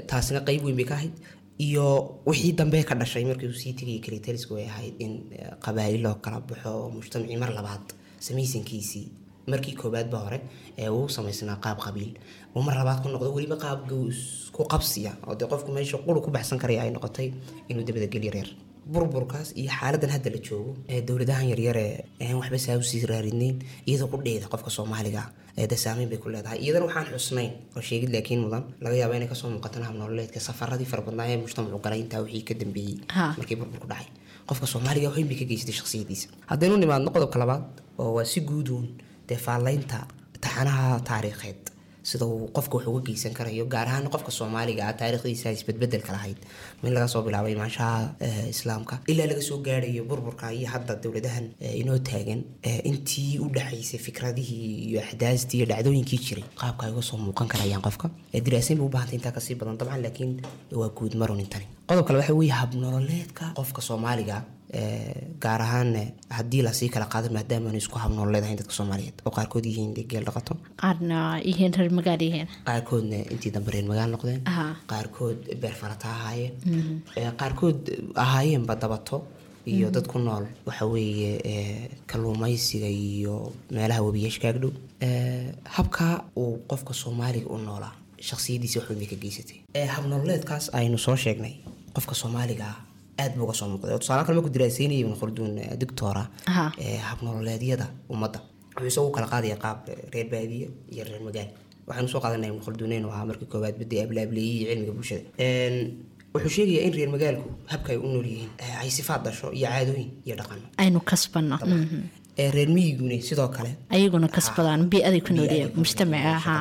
taasina 0.10 0.40
qeyb 0.48 0.64
weyn 0.66 0.76
bay 0.80 0.86
ka 0.92 0.96
ahayd. 1.00 1.14
Iyo 1.66 1.86
wixii 2.28 2.54
dambe 2.60 2.84
ka 2.90 2.96
dhashay 2.96 3.24
markii 3.30 3.48
uu 3.52 3.60
sii 3.62 3.74
tegayay 3.80 4.00
kelitalisku 4.06 4.56
ay 4.60 4.66
ahayd 4.72 4.96
in 5.06 5.14
qabaa'il 5.64 6.02
loo 6.06 6.16
kala 6.24 6.40
baxo 6.50 6.72
mujtamacii 6.96 7.38
mar 7.44 7.52
labaad 7.58 7.86
samaysankiisii 8.28 9.08
markii 9.52 9.76
koobaad 9.80 10.08
ba 10.12 10.18
hore 10.26 10.40
uu 10.96 11.08
samaysnaa 11.16 11.58
qaab 11.66 11.80
qabiil. 11.86 12.12
Uu 12.56 12.62
mar 12.68 12.76
labaad 12.80 13.00
ku 13.04 13.08
noqdo 13.10 13.32
weliba 13.36 13.58
qaab 13.64 13.88
gows 13.92 14.20
ku 14.56 14.64
qabsiya 14.72 15.12
oo 15.28 15.36
dee 15.40 15.48
qofku 15.52 15.72
meesha 15.76 15.98
qulu 16.06 16.20
ku 16.26 16.32
baxsan 16.36 16.60
karaya 16.60 16.82
ay 16.84 16.92
noqotay 16.96 17.28
inuu 17.70 17.84
dabada 17.88 18.08
geliyo 18.14 18.32
reer 18.36 18.50
burburkaas 18.94 19.50
iyo 19.62 19.72
xaaladan 19.80 20.10
hadda 20.16 20.30
la 20.36 20.40
joogo 20.48 20.72
ee 20.94 21.02
dowladahan 21.08 21.48
yaryar 21.52 21.78
ee 21.78 21.94
aan 22.26 22.36
waxba 22.42 22.58
saa 22.66 22.78
u 22.82 22.84
sii 22.92 23.06
raaridnayn 23.12 23.56
iyadoo 23.90 24.08
ku 24.12 24.18
dheeda 24.26 24.48
qofka 24.54 24.70
soomaaliga 24.78 25.24
ee 25.60 25.68
de 25.72 25.76
saameyn 25.84 26.10
bay 26.12 26.18
ku 26.24 26.30
leedahay. 26.34 26.58
Iyadana 26.64 26.86
waxaan 26.90 27.08
xusnayn 27.14 27.52
oo 27.76 27.82
sheegid 27.88 28.10
laakiin 28.16 28.40
mudan 28.46 28.64
laga 28.84 28.96
yaaba 29.02 29.16
inay 29.18 29.30
ka 29.32 29.36
soo 29.42 29.50
muuqataan 29.54 29.86
habnololeedka 29.90 30.40
safaradii 30.48 30.88
fara 30.92 31.02
badnaa 31.08 31.28
ee 31.32 31.38
mujtamacu 31.44 31.80
galay 31.86 32.00
intaa 32.06 32.22
wixii 32.26 32.44
ka 32.50 32.54
dambeeyey 32.62 32.96
markii 33.40 33.58
burburku 33.62 33.88
dhacay. 33.92 34.08
Qofka 34.50 34.66
soomaaliga 34.74 35.08
waxweyn 35.10 35.28
bay 35.32 35.38
ka 35.42 35.46
geysatay 35.52 35.76
shakhsiyadiisa 35.80 36.28
haddaynu 36.52 36.76
nimaadno 36.84 37.10
qodobka 37.16 37.38
labaad 37.44 37.64
oo 38.02 38.12
waa 38.18 38.26
si 38.32 38.40
guuduun 38.50 38.86
dee 39.30 39.40
faallaynta 39.46 39.98
taxanaha 40.44 41.00
taariikheed 41.10 41.62
sida 42.10 42.26
uu 42.26 42.48
qofka 42.58 42.78
wax 42.78 42.88
uga 42.92 43.02
geysan 43.08 43.34
karayo 43.38 43.66
gaar 43.74 43.88
ahaan 43.88 44.10
qofka 44.14 44.32
soomaaliga 44.40 44.84
ah 44.90 44.94
taariikhdiisa 45.02 45.54
isbedbedelka 45.58 46.12
lahayd. 46.16 46.38
Min 46.84 46.94
laga 46.96 47.08
soo 47.14 47.22
bilaabay 47.28 47.54
imaanshaha 47.58 48.16
eh, 48.28 48.46
islaamka. 48.54 49.00
Ilaa 49.12 49.28
laga 49.32 49.42
soo 49.50 49.60
gaarayo 49.68 50.04
burburka 50.10 50.52
iyo 50.58 50.68
hadda 50.74 50.96
dowladahan 51.04 51.46
eh, 51.66 51.80
inoo 51.82 52.00
taagan 52.12 52.44
eh, 52.64 52.80
intii 52.92 53.40
u 53.46 53.50
dhaxaysay 53.58 54.00
fikradihii 54.08 54.70
iyo 54.90 55.00
axdaastii 55.06 55.58
iyo 55.60 55.68
dhacdooyinkii 55.72 56.22
jiray. 56.28 56.46
Qaabka 56.62 56.88
ay 56.88 56.94
uga 56.94 57.04
soo 57.10 57.18
muuqan 57.26 57.48
karayaan 57.54 57.84
qofka. 57.88 58.10
Diraasayn 58.46 58.80
bay 58.80 58.88
u 58.88 58.94
baahantay 58.96 59.20
intaa 59.20 59.36
ka 59.38 59.42
sii 59.48 59.60
badan. 59.60 59.78
Dabcan 59.82 60.02
laakiin 60.06 60.32
waa 60.82 60.90
guud 60.98 61.14
intani. 61.46 61.68
Qodob 61.90 62.06
kale 62.08 62.18
waxa 62.22 62.34
weeye 62.34 62.54
habnololeedka 62.62 63.54
qofka 63.60 63.82
soomaaliga 63.82 64.38
eh, 64.38 64.59
gaar 65.40 65.62
ahaan 65.62 65.96
eh, 65.96 66.08
haddii 66.30 66.62
la 66.62 66.74
sii 66.74 66.90
kala 66.90 67.06
qaado 67.06 67.30
maadaama 67.34 67.74
isku 67.74 67.98
habnololeedahayn 68.00 68.58
dadka 68.58 68.74
soomaaliyeed 68.74 69.22
oo 69.26 69.32
qaarkood 69.32 69.66
yihiin 69.66 69.94
geel 70.12 70.24
dhaqato. 70.28 70.58
Qaarna 70.82 71.40
yihiin 71.50 71.74
reer 71.78 71.92
magaal 71.92 72.22
yihiin. 72.22 72.48
Qaarkoodna 72.68 73.18
intii 73.34 73.52
dambe 73.56 73.72
reer 73.72 73.86
magaal 73.92 74.10
noqdeen. 74.14 74.42
Qaarkood 74.92 75.38
beer 75.62 75.74
farata 75.82 76.08
ahaayeen 76.10 77.02
Eh, 77.16 77.32
qaarkood 77.42 77.80
ahaayeenba 78.16 78.76
dabato. 78.76 79.24
Iyo 79.66 79.90
dad 79.92 80.08
ku 80.08 80.20
nool 80.20 80.46
waxa 80.66 80.86
weeye 80.86 81.32
eh, 81.46 81.90
kalluumaysiga 82.08 82.88
iyo 82.88 83.54
meelaha 83.72 84.02
webiyaasha 84.02 84.42
kaag 84.42 84.58
dhow. 84.62 84.72
Eh, 85.02 85.52
habka 85.64 86.24
uu 86.38 86.58
qofka 86.70 86.94
soomaaliga 86.94 87.50
u 87.54 87.58
noolaa 87.58 87.94
shakhsiyadiisa 88.28 88.80
wax 88.80 88.90
weyn 88.90 89.00
bay 89.00 89.08
ka 89.08 89.16
geysatay 89.24 89.60
habnololeedkaas 89.96 90.70
aynu 90.74 90.98
soo 90.98 91.16
sheegnay. 91.16 91.54
Qofka 91.94 92.16
soomaaliga 92.16 92.66
ah 92.72 92.78
aad 93.22 93.34
buu 93.38 93.46
uga 93.48 93.54
soo 93.60 93.68
muuqday. 93.72 93.94
Oo 93.94 94.00
tusaale 94.04 94.24
kale 94.26 94.36
markuu 94.38 94.54
diraaseynayay 94.56 95.02
ibn 95.06 95.16
khulduun 95.22 95.58
eh, 95.64 95.78
doctora 95.82 96.24
ee 96.86 96.98
habnololeedyada 97.10 97.88
ummadda. 98.14 98.40
Wuxuu 98.76 98.88
isagu 98.92 99.12
kala 99.16 99.28
qaadaya 99.34 99.58
qaab 99.64 99.80
reer 100.14 100.28
baadiye 100.34 100.68
iyo 100.94 101.04
reer 101.10 101.22
magaal. 101.28 101.50
Waxaanu 101.88 102.10
soo 102.14 102.22
qaadanaya 102.24 102.52
ibn 102.54 102.62
khulduuneyn 102.66 103.06
oo 103.06 103.12
ahaa 103.16 103.26
markii 103.30 103.50
koowaad 103.54 103.76
badii 103.82 104.02
ablaableeyey 104.06 104.66
cilmiga 104.70 104.94
bulshada. 104.98 105.24
Wuxuu 106.34 106.52
sheegayaa 106.56 106.86
in 106.88 106.94
reer 106.98 107.10
magaalku 107.16 107.50
habka 107.72 107.90
ay 107.94 107.98
u 108.06 108.08
nool 108.14 108.26
yihiin 108.34 108.52
ay 108.82 108.90
sifaad 108.98 109.22
dhasho 109.26 109.48
iyo 109.60 109.68
caadooyin 109.74 110.10
iyo 110.28 110.36
dhaqano 110.40 110.64
aynu 110.84 111.00
kasbanno 111.12 111.58
Mhm. 111.66 112.02
ee 112.42 112.50
reer 112.56 112.70
miyiguna 112.76 113.16
sidoo 113.30 113.48
kale 113.56 113.72
ayaguna 113.96 114.28
kasbadaan 114.36 114.82
biaday 114.92 115.22
ku 115.28 115.32
nooliyeen 115.38 115.72
mujtamaca 115.82 116.54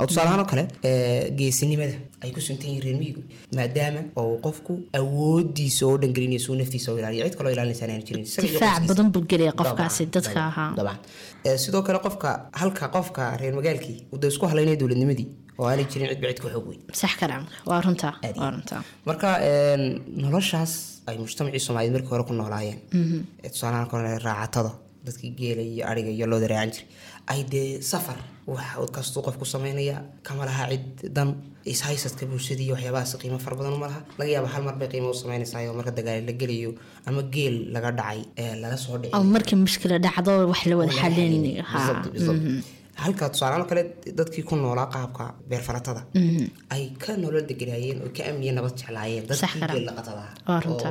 oo 0.00 0.06
tusaale 0.08 0.28
ahaan 0.28 0.40
oo 0.44 0.48
kale 0.52 0.64
ee, 0.84 1.30
geesinimada 1.38 1.94
ay 2.22 2.30
ku 2.34 2.40
suntan 2.46 2.68
yihiin 2.70 2.82
reer 2.84 2.96
miyigu 3.02 3.22
maadaama 3.58 4.00
oo 4.20 4.34
qofku 4.46 4.72
awoodiisa 4.98 5.82
oo 5.90 5.96
dhan 6.02 6.12
gelinayso 6.16 6.52
uu 6.52 6.58
naftiisa 6.60 6.88
oo 6.92 6.98
ilaaliyo. 7.00 7.24
Cid 7.28 7.36
kaloo 7.38 7.52
ilaalinaysa 7.54 7.84
aan 7.86 8.02
jirin. 8.08 8.24
Difaac 8.44 8.82
badan 8.90 9.08
buu 9.14 9.24
gelaya 9.30 9.52
qofkaasi 9.60 10.06
dadka 10.16 10.40
ahaa. 10.50 10.70
dabcan. 10.78 10.98
Ee, 11.46 11.56
sidoo 11.62 11.82
kale 11.86 11.98
qofka 12.06 12.30
halka 12.60 12.88
qofka 12.96 13.22
reer 13.40 13.54
magaalkii 13.58 13.96
uu 14.12 14.18
da 14.22 14.26
isku 14.32 14.46
halaynaya 14.52 14.76
dowladnimadii 14.82 15.26
oo 15.58 15.66
aanay 15.70 15.86
jirin 15.92 16.08
cidba 16.12 16.28
cid 16.30 16.40
ka 16.44 16.48
xoog 16.54 16.66
weyn. 16.70 16.80
Sax 17.00 17.12
kalaamka 17.20 17.54
waa 17.70 17.80
runta 17.86 18.08
waa 18.40 18.50
runta. 18.54 18.76
Marka 19.08 19.28
noloshaas 20.24 20.72
ay 21.08 21.16
mujtamacii 21.18 21.60
soomaaliyeed 21.66 21.94
markii 21.96 22.10
hore 22.14 22.24
ku 22.28 22.32
noolaayeen. 22.32 22.78
Ee 23.44 23.48
tusaalahaan 23.54 23.88
kale 23.92 24.18
raacatada 24.26 24.70
dadkii 25.06 25.32
geela 25.40 25.62
iyo 25.72 25.82
ariga 25.90 26.10
iyo 26.16 26.26
looda 26.32 26.48
raacan 26.52 26.70
jiray 26.74 26.86
ay 27.32 27.40
dee 27.52 27.80
safar 27.90 28.18
wax 28.46 28.90
kastuu 28.96 29.44
sameynaya 29.54 29.96
kama 30.26 30.44
laha 30.48 30.64
cid 30.72 30.86
dan. 31.16 31.28
Ishaysadka 31.72 32.26
bulshadii 32.30 32.66
iyo 32.68 32.74
waxyaabahaas 32.76 33.12
qiimo 33.22 33.38
fara 33.44 33.54
badan 33.58 33.76
laha. 33.82 34.00
Laga 34.18 34.30
yaaba 34.34 34.48
hal 34.54 34.62
mar 34.66 34.74
bay 34.80 34.88
qiimo 34.92 35.08
u 35.14 35.18
sameynaysaa 35.22 35.60
oo 35.70 35.74
marka 35.78 35.92
dagaal 35.98 36.24
la 36.28 36.32
gelayo 36.40 36.70
ama 37.08 37.22
geel 37.34 37.56
laga 37.74 37.90
dhacay 37.98 38.20
ee 38.42 38.54
laga 38.62 38.76
soo 38.84 38.96
dhici 39.02 39.14
oo 39.18 39.22
markii 39.34 39.58
mushkila 39.64 39.96
dhacdo 40.06 40.32
wax 40.52 40.60
la 40.70 40.74
wada 40.80 40.92
bisabt. 42.14 42.64
halka 43.02 43.24
tusaalahaan 43.32 43.66
kale 43.70 43.82
dadkii 44.18 44.44
ku 44.48 44.54
noolaa 44.62 44.88
qaabka 44.94 45.24
beer 45.48 45.62
faratada 45.68 46.02
ay 46.74 46.82
ka 47.02 47.12
nolol 47.22 47.44
deganaayeen 47.50 47.98
oo 48.06 48.10
ka 48.16 48.22
amniya 48.30 48.52
nabad 48.58 48.74
jeclaayeen 48.80 49.24
dadkii 49.30 49.86
Waa 50.48 50.60
runta. 50.64 50.90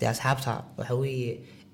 dee 0.00 0.08
asxaabta 0.14 0.52
waxa 0.78 0.94
weeye 1.02 1.32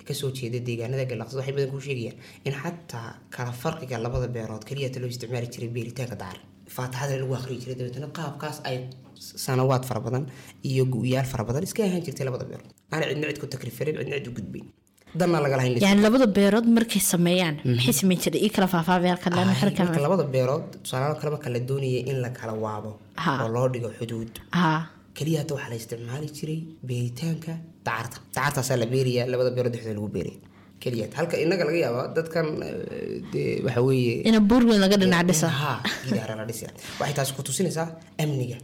ka 0.09 0.13
soo 0.21 0.31
jeeda 0.39 0.59
deegaanada 0.69 1.05
geellaqatada 1.11 1.41
waxay 1.41 1.55
badan 1.59 1.71
kuu 1.75 1.83
sheegayaan 1.89 2.17
in 2.49 2.55
xataa 2.63 3.09
kala 3.37 3.53
farqiga 3.63 3.97
labada 4.07 4.29
beerood 4.37 4.63
keliya 4.69 4.89
ta 4.95 4.99
loo 5.03 5.11
isticmaali 5.15 5.49
jiray 5.55 5.71
beeritaanka 5.77 6.17
dacar 6.23 6.39
faataxada 6.77 7.15
lagu 7.23 7.33
akhriyi 7.41 7.61
jiray 7.63 7.77
dabeetana 7.81 8.09
qaabkaas 8.19 8.57
ay 8.71 8.77
sanawaad 9.47 9.83
fara 9.91 10.01
badan 10.07 10.25
iyo 10.71 10.85
gu'yaal 10.95 11.27
fara 11.33 11.45
badan 11.49 11.63
iska 11.69 11.83
ahaan 11.89 12.03
jirtay 12.07 12.25
labada 12.29 12.45
beerood. 12.51 12.71
Aana 12.93 13.05
cidna 13.11 13.27
cid 13.31 13.39
ku 13.43 13.47
takrifarin 13.55 13.95
cidna 14.01 14.17
cid 14.21 14.29
u 14.31 14.35
gudbayn 14.39 14.67
yani 15.87 16.01
labada 16.07 16.27
beerood 16.39 16.67
markay 16.77 17.03
sameeyaan 17.13 17.57
maxay 17.77 17.95
sameyn 18.01 18.19
jiray? 18.25 18.41
Ii 18.47 18.51
kala 18.57 18.67
faahfaahaya 18.75 19.17
kalena 19.25 19.53
Ay, 19.53 19.59
xirka 19.61 19.83
marka 19.89 20.01
labada 20.07 20.25
beerood 20.35 20.65
tusaalaha 20.85 21.15
kale 21.21 21.31
marka 21.37 21.49
la 21.55 21.61
doonaya 21.69 22.01
in 22.11 22.17
la 22.25 22.31
kala 22.39 22.53
waabo 22.65 22.91
oo 23.43 23.49
loo 23.57 23.67
dhigo 23.75 23.91
xuduud 23.99 24.33
keliya 25.19 25.39
hata 25.43 25.53
waxaa 25.57 25.71
la 25.73 25.77
isticmaali 25.83 26.29
jiray 26.39 26.59
beeritaanka 26.89 27.53
dacarta 27.87 28.19
dacartaasaa 28.37 28.77
la 28.83 28.87
beeraya 28.95 29.23
labada 29.33 29.51
beerood 29.57 29.73
dhexdooda 29.75 29.97
lagu 30.01 30.11
beeraya 30.17 30.41
keliya 30.83 31.07
halka 31.19 31.37
inaga 31.45 31.65
laga 31.69 31.79
yaaba 31.87 32.03
dadkan 32.17 32.47
eh, 32.69 33.23
dee 33.33 33.49
waxa 33.67 33.81
weeye 33.89 34.15
ina 34.29 34.39
buur 34.51 34.63
weyn 34.71 34.81
laga 34.85 34.97
dhinac 35.03 35.25
dhisa 35.31 35.49
ha 35.61 35.73
gidaara 36.07 36.35
la 36.41 36.45
dhisa 36.51 36.69
waxay 37.01 37.15
taasi 37.19 37.33
ku 37.39 37.43
tusinaysaa 37.49 37.87
amniga 38.25 38.59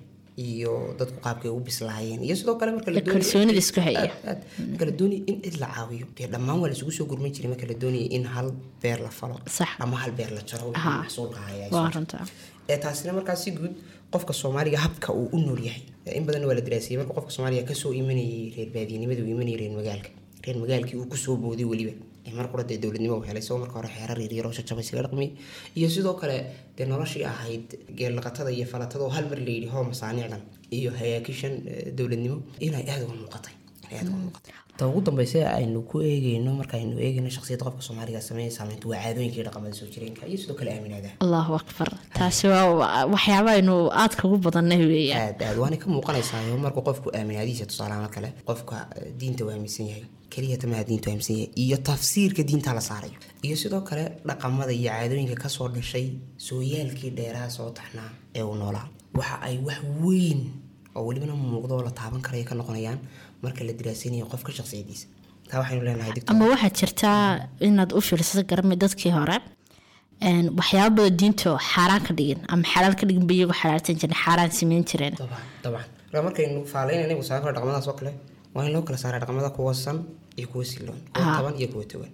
iyo 0.48 0.72
dadku 0.98 1.18
qaabkay 1.24 1.50
u 1.56 1.60
bislaayeen. 1.66 2.20
Iyo 2.26 2.34
sidoo 2.40 2.54
kale 2.60 2.70
marka 2.76 2.88
la 2.90 2.96
Iyo 2.96 3.04
doonayo- 3.06 3.14
kalsoonida 3.14 3.60
isku 3.64 3.80
haya. 3.86 4.00
aad, 4.02 4.12
aad. 4.30 4.40
marka 4.70 4.84
la 4.88 4.92
doonaya 5.00 5.22
in 5.30 5.36
cid 5.44 5.56
la 5.62 5.68
caawiyo 5.76 6.06
dee 6.18 6.28
dhammaan 6.34 6.58
waa 6.62 6.68
laisugu 6.72 6.92
soo 6.98 7.06
gurman 7.10 7.30
jiray 7.36 7.50
marka 7.52 7.66
la 7.70 7.76
doonaya 7.82 8.06
in 8.16 8.24
hal 8.34 8.48
beer 8.82 8.98
la 9.06 9.10
falo 9.18 9.36
ama 9.84 9.96
hal 10.02 10.12
beer 10.18 10.30
la 10.36 10.42
jaro. 10.50 10.68
Maxsuulka 10.76 11.40
haya 11.48 11.64
ee 12.72 12.78
taasina 12.84 13.12
markaas 13.18 13.40
si 13.44 13.50
guud 13.58 13.74
qofka 14.12 14.32
soomaaliga 14.40 14.78
habka 14.84 15.12
uu 15.12 15.28
u 15.32 15.38
nool 15.46 15.60
yahay. 15.68 15.82
In 16.18 16.24
badan 16.26 16.44
waa 16.48 16.54
la 16.58 16.60
daraasiyey 16.66 16.98
marka 17.00 17.12
qofka 17.18 17.30
soomaaliga 17.36 17.64
ka 17.70 17.74
soo 17.74 17.92
imanayay 18.00 18.52
reer 18.56 18.70
baadiyanimada 18.74 19.22
uu 19.22 19.30
imanayay 19.34 19.58
reer 19.62 19.72
magaalka. 19.78 20.10
Reer 20.44 20.56
magaalkii 20.62 20.96
uu 21.00 21.06
ku 21.12 21.16
soo 21.16 21.36
booday 21.36 21.64
weliba. 21.72 21.92
Mar 22.38 22.46
qura 22.52 22.62
dee 22.64 22.78
dowladnimo 22.82 23.16
uu 23.18 23.24
helay 23.28 23.42
isagoo 23.42 23.60
marka 23.64 23.76
hore 23.78 23.88
xeerar 23.96 24.18
yaryar 24.24 24.46
oo 24.46 24.52
shajabay 24.58 24.84
isaga 24.86 25.02
dhaqmiyay 25.06 25.30
iyo 25.78 25.88
sidoo 25.94 26.14
kale 26.20 26.36
dee 26.76 26.86
noloshii 26.86 27.24
ahayd 27.32 27.66
geellaqatada 27.98 28.50
iyo 28.56 28.66
falatada 28.72 29.04
oo 29.04 29.10
hal 29.16 29.26
mar 29.30 29.38
layidhi 29.46 29.66
hoo 29.72 29.82
masaanicdan 29.90 30.42
iyo 30.70 30.90
hayaakishan 30.98 31.54
eh, 31.72 31.92
dowladnimo 31.98 32.36
inay 32.66 32.84
aada 32.92 33.04
uga 33.06 33.14
muuqatay 33.20 33.54
ta 34.78 34.86
ugu 34.88 35.00
dambeysa 35.06 35.38
aynu 35.58 35.82
ku 35.90 35.96
eegeyno 36.10 36.50
markaaynu 36.60 36.94
eegeyno 37.06 37.30
shaksiyadda 37.36 37.64
qofka 37.66 37.82
soomaaliga 37.86 38.20
sameeya 38.28 38.50
saameynta 38.58 38.88
waa 38.88 39.00
caadooyinka 39.04 39.36
iyo 39.36 39.44
dhaqamada 39.48 39.74
soo 39.80 39.86
jireenka 39.94 40.26
iyo 40.30 40.38
sidoo 40.42 40.54
kale 40.60 40.70
aaminaadaha 40.74 41.14
allahu 41.24 41.52
akbar. 41.60 41.88
Taasi 42.18 42.46
waa 42.52 43.04
waxyaaba 43.14 43.50
aynu 43.58 43.74
aadka 44.02 44.22
ugu 44.28 44.38
badanay 44.46 44.80
weeyaan 44.92 45.22
aad 45.28 45.42
aad 45.48 45.58
waana 45.62 45.76
ka 45.82 45.86
muuqanaysaa 45.94 46.56
markuu 46.64 46.82
qofku 46.88 47.08
aaminaadihiisa 47.18 47.66
tusaalahaan 47.72 48.10
kale 48.16 48.28
qofka 48.48 48.76
diinta 49.20 49.44
waa 49.46 49.54
aaminsan 49.56 49.86
yahay 49.90 50.04
keliya 50.32 50.56
tamaha 50.62 50.84
diintu 50.88 51.06
aaminsan 51.10 51.36
yahay 51.36 51.50
iyo 51.64 51.76
tafsiirka 51.90 52.42
diinta 52.50 52.70
la 52.78 52.82
saarayo 52.90 53.18
iyo 53.46 53.56
sidoo 53.62 53.80
kale 53.88 54.04
dhaqamada 54.28 54.72
iyo 54.80 54.90
caadooyinka 54.96 55.36
ka 55.42 55.48
soo 55.56 55.68
dhashay 55.74 56.06
sooyaalkii 56.46 57.10
dheeraha 57.18 57.50
soo 57.56 57.70
taxnaa 57.78 58.10
ee 58.38 58.42
uu 58.48 58.54
noolaa. 58.62 58.86
Waxa 59.18 59.36
ay 59.48 59.56
wax 59.66 59.80
weyn 60.04 60.40
oo 60.96 61.02
welibana 61.08 61.34
muuqdo 61.52 61.72
oo 61.78 61.82
la 61.88 61.92
taaban 62.00 62.20
karaya 62.26 62.44
ka 62.50 62.54
noqonayaan 62.60 62.98
marka 63.42 63.60
la 63.68 63.72
diraasanayo 63.78 64.26
qofka 64.32 64.50
shaksiyadiisa 64.58 65.06
taa 65.50 65.58
waxaynu 65.62 65.82
leenahay 65.88 66.12
ama 66.32 66.44
waxaa 66.52 66.72
jirtaa 66.80 67.20
inaad 67.68 67.90
u 67.98 68.00
fiirsato 68.08 68.42
garami 68.50 68.76
dadkii 68.84 69.12
hore 69.18 69.36
waxyaaba 70.58 70.90
badan 70.96 71.16
diinto 71.20 71.50
xaaraan 71.70 72.02
ka 72.06 72.12
dhigin 72.18 72.40
ama 72.52 72.64
xalaal 72.72 72.94
ka 73.00 73.04
dhigin 73.08 73.26
ba 73.28 73.32
iyagoo 73.34 73.56
xalaalsan 73.62 73.96
jiren 74.00 74.16
xaaraan 74.22 74.50
sameyn 74.58 74.84
jireen. 74.90 75.14
Dabcan 75.20 75.42
dabcan. 75.64 75.86
Marka 76.12 76.22
markaynu 76.26 76.58
faalaynayna 76.72 77.14
musaafir 77.20 77.52
dhaqamadaas 77.56 77.86
oo 77.90 77.96
kale 78.00 78.12
waa 78.54 78.64
in 78.66 78.72
loo 78.74 78.82
kala 78.86 78.98
saaraa 79.02 79.20
dhaqamada 79.22 79.50
kuwa 79.56 79.74
san 79.84 79.98
iyo 80.38 80.46
kuwa 80.52 80.64
siloon 80.70 80.98
kuwa 81.14 81.26
taban 81.36 81.54
iyo 81.60 81.68
kuwa 81.72 81.84
togan 81.90 82.10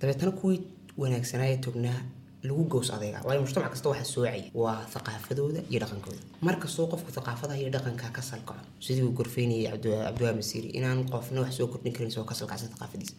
dabeetana 0.00 0.32
kuwii 0.40 0.60
wanaagsanaaye 1.00 1.56
tognaa 1.66 1.98
lagu 2.42 2.64
gows 2.72 2.90
adeega. 2.94 3.20
Waayo 3.26 3.40
mujtamac 3.42 3.70
kasta 3.74 3.88
waxaa 3.88 4.04
soocaya 4.14 4.44
waa 4.54 4.80
thaqaafadooda 4.94 5.60
iyo 5.70 5.78
dhaqankooda. 5.82 6.18
Markastoo 6.46 6.86
qofku 6.92 7.10
thaqaafadaha 7.16 7.58
iyo 7.62 7.70
dhaqanka 7.74 8.10
ka 8.16 8.22
salkaco 8.22 8.60
sidii 8.80 9.02
uu 9.02 9.12
gorfeynayay 9.18 9.66
cabdiwaa 10.06 10.32
masiiri 10.38 10.68
inaan 10.78 11.00
qofna 11.12 11.40
wax 11.42 11.52
soo 11.58 11.66
kordhin 11.72 11.92
karin 11.92 12.08
isagoo 12.12 12.28
ka 12.30 12.34
salkacsan 12.40 12.68
thaqaafadiisa. 12.74 13.14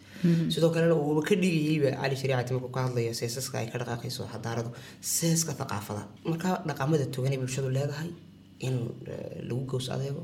Sidoo 0.54 0.70
kalena 0.74 0.94
uuba 0.94 1.22
ka 1.28 1.34
dhigayeyba 1.42 1.90
cali 2.00 2.16
shariicati 2.20 2.52
markuu 2.54 2.72
ka 2.76 2.80
hadlayo 2.86 3.12
seesaska 3.20 3.58
ay 3.58 3.66
ka 3.72 3.78
dhaqaaqayso 3.82 4.22
xadaaradu 4.32 4.70
seeska 5.00 5.52
thaqaafada. 5.60 6.02
Marka 6.24 6.48
dhaqamada 6.68 7.06
togan 7.14 7.32
ee 7.34 7.38
bulshadu 7.42 7.68
leedahay 7.76 8.10
in 8.66 8.74
lagu 9.48 9.62
gows 9.70 9.88
adeego 9.94 10.22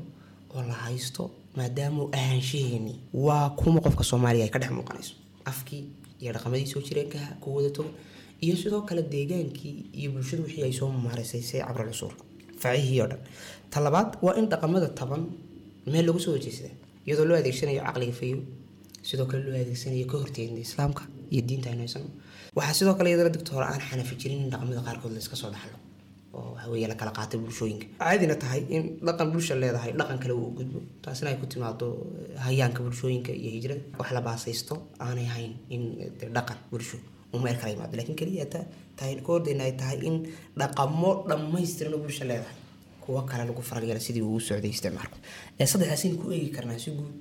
oo 0.55 0.61
la 0.69 0.73
haysto 0.85 1.23
maadaama 1.57 2.03
ahaanshaheeni 2.17 2.93
waa 3.13 3.49
kuma 3.59 3.79
qofka 3.85 4.03
soomaaliya 4.03 4.43
ay 4.45 4.51
ka 4.55 4.59
dhex 4.59 4.71
muuqanayso. 4.77 5.13
Afkii 5.45 5.83
iyo 6.21 6.31
dhaqamadii 6.33 6.67
soo 6.73 6.81
jireenkaha 6.87 7.29
kuwada 7.41 7.69
togan 7.77 7.93
iyo 8.45 8.55
sidoo 8.61 8.81
kale 8.89 9.01
deegaankii 9.13 9.75
iyo 9.99 10.09
bulshadu 10.15 10.43
wixii 10.47 10.63
ay 10.67 10.73
soo 10.79 10.89
maaraysay 11.05 11.41
see 11.49 11.59
cabral 11.67 11.89
cusuur 11.93 12.13
facihii 12.61 13.01
oo 13.03 13.07
dhan. 13.11 13.21
Ta 13.71 13.77
labaad 13.85 14.09
waa 14.25 14.35
in 14.39 14.45
dhaqamada 14.51 14.87
taban 14.99 15.21
meel 15.91 16.05
lagu 16.07 16.19
soo 16.25 16.33
wajeysada 16.37 16.71
iyadoo 17.07 17.25
loo 17.29 17.37
adeegsanayo 17.41 17.81
caqliga 17.87 18.13
fayo 18.19 18.37
sidoo 19.09 19.25
kale 19.31 19.41
loo 19.47 19.55
adeegsanayo 19.63 20.05
ka 20.11 20.15
horteedna 20.21 20.59
islaamka 20.67 21.03
iyo 21.33 21.41
diinta 21.47 21.67
aynu 21.71 21.81
haysano 21.85 22.09
waxaa 22.57 22.75
sidoo 22.79 22.95
kale 22.97 23.07
iyadana 23.11 23.29
digta 23.35 23.51
aan 23.71 23.81
xanafi 23.89 24.15
jirin 24.21 24.39
in 24.45 24.49
dhaqamada 24.53 24.81
qaarkood 24.87 25.13
la 25.17 25.21
soo 25.41 25.51
dhaxlo 25.55 25.77
oo 26.37 26.49
waxaweye 26.55 26.87
la 26.91 26.95
kala 26.99 27.11
qaatay 27.17 27.39
bulshooyinka. 27.43 27.85
Caadina 28.01 28.35
tahay 28.43 28.61
in 28.75 28.83
dhaqan 29.07 29.27
bulsha 29.33 29.53
leedahay 29.61 29.91
dhaqan 29.99 30.17
kale 30.23 30.33
uu 30.41 30.49
gudbo 30.57 30.79
taasina 31.03 31.27
ay 31.31 31.37
ku 31.41 31.45
timaado 31.53 31.87
hayaanka 32.45 32.79
bulshooyinka 32.85 33.31
iyo 33.41 33.49
hijrada. 33.55 33.81
Wax 33.99 34.09
la 34.17 34.21
baasaysto 34.27 34.75
aanay 35.05 35.27
hayn 35.35 35.53
in 35.75 35.81
dhaqan 36.35 36.57
bulsho 36.71 36.97
meel 37.45 37.57
kala 37.61 37.69
yimaado 37.73 37.95
laakiin 37.99 38.17
keliya 38.21 38.45
tahay 38.97 39.15
ka 39.25 39.29
hordeyna 39.33 39.63
ay 39.67 39.73
tahay 39.81 39.97
in 40.09 40.15
dhaqamo 40.61 41.11
dhammaystiran 41.29 41.95
bulsha 42.03 42.25
leedahay 42.31 42.57
kuwo 43.03 43.21
kale 43.29 43.43
lagu 43.49 43.61
faralyeela 43.69 44.01
sidii 44.07 44.23
uu 44.29 44.39
socday 44.47 44.71
isticmaalku 44.75 45.17
saddexdaasaynu 45.71 46.15
ku 46.21 46.27
eegi 46.37 46.49
karnaa 46.57 46.79
si 46.83 46.89
guud 46.97 47.13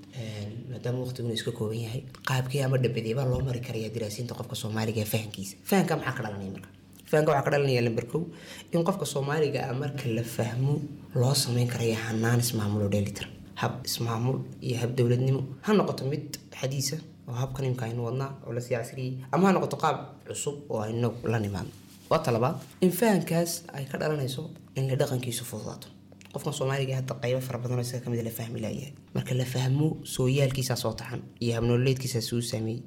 maadaama 0.71 0.99
waqtiguna 1.05 1.35
iska 1.39 1.53
kooban 1.59 1.81
yahay 1.87 2.01
qaabkii 2.29 2.63
ama 2.67 2.77
dhabadeebaa 2.85 3.27
loo 3.33 3.41
mari 3.49 3.61
karaya 3.67 3.89
diraasiinta 3.97 4.35
qofka 4.39 4.57
soomaaliga 4.63 5.01
ee 5.05 5.09
fahankiisa 5.15 5.55
fahanka 5.71 5.95
maxaa 6.01 6.15
ka 6.19 6.23
dhalanaya 6.27 6.51
marka 6.57 6.69
fahanka 7.11 7.31
waxaa 7.33 7.45
ka 7.47 7.51
dhalanaya 7.55 7.83
lamber 7.87 8.07
kow 8.13 8.23
in 8.75 8.81
qofka 8.89 9.07
soomaaliga 9.15 9.61
ah 9.71 9.75
marka 9.83 10.05
la 10.17 10.25
fahmo 10.37 10.75
loo 11.21 11.35
sameyn 11.45 11.69
karaya 11.75 11.97
hanaan 12.07 12.41
ismaamul 12.47 12.83
oo 12.87 12.91
dheelitiran 12.95 13.33
hab 13.63 13.75
ismaamul 13.91 14.39
iyo 14.67 14.77
hab 14.83 14.91
dowladnimo 14.99 15.41
ha 15.67 15.71
noqoto 15.79 16.03
mid 16.13 16.25
xadiisa 16.61 16.97
oo 17.28 17.35
habkan 17.42 17.64
imka 17.71 17.85
aynu 17.88 18.00
wadnaa 18.09 18.30
oo 18.47 18.52
la 18.56 18.61
sii 18.66 18.75
casriyey 18.78 19.12
ama 19.33 19.45
ha 19.49 19.52
noqoto 19.56 19.76
qaab 19.85 19.97
cusub 20.28 20.56
oo 20.73 20.80
aynu 20.87 21.09
la 21.33 21.38
nimaadno 21.47 21.73
waa 22.11 22.21
talabaad 22.26 22.56
in 22.87 22.92
fahankaas 23.00 23.50
ay 23.76 23.85
ka 23.90 23.97
dhalanayso 24.00 24.42
in 24.78 24.85
la 24.90 24.95
dhaqankiisu 25.00 25.45
fududaato 25.50 25.88
qofkan 26.35 26.54
soomaaliga 26.59 26.95
hadda 27.00 27.14
qaybo 27.23 27.40
fara 27.47 27.59
badan 27.62 27.78
oo 27.80 27.85
isaga 27.87 28.02
ka 28.04 28.11
mid 28.12 28.21
la 28.28 28.33
fahmi 28.38 28.59
laayahay 28.64 28.92
marka 29.16 29.33
la 29.40 29.47
fahmo 29.54 29.87
sooyaalkiisaa 30.16 30.76
soo 30.83 30.92
taxan 31.00 31.23
iyo 31.45 31.52
habnololeedkiisaa 31.56 32.23
suu 32.28 32.42
saameeyey 32.50 32.83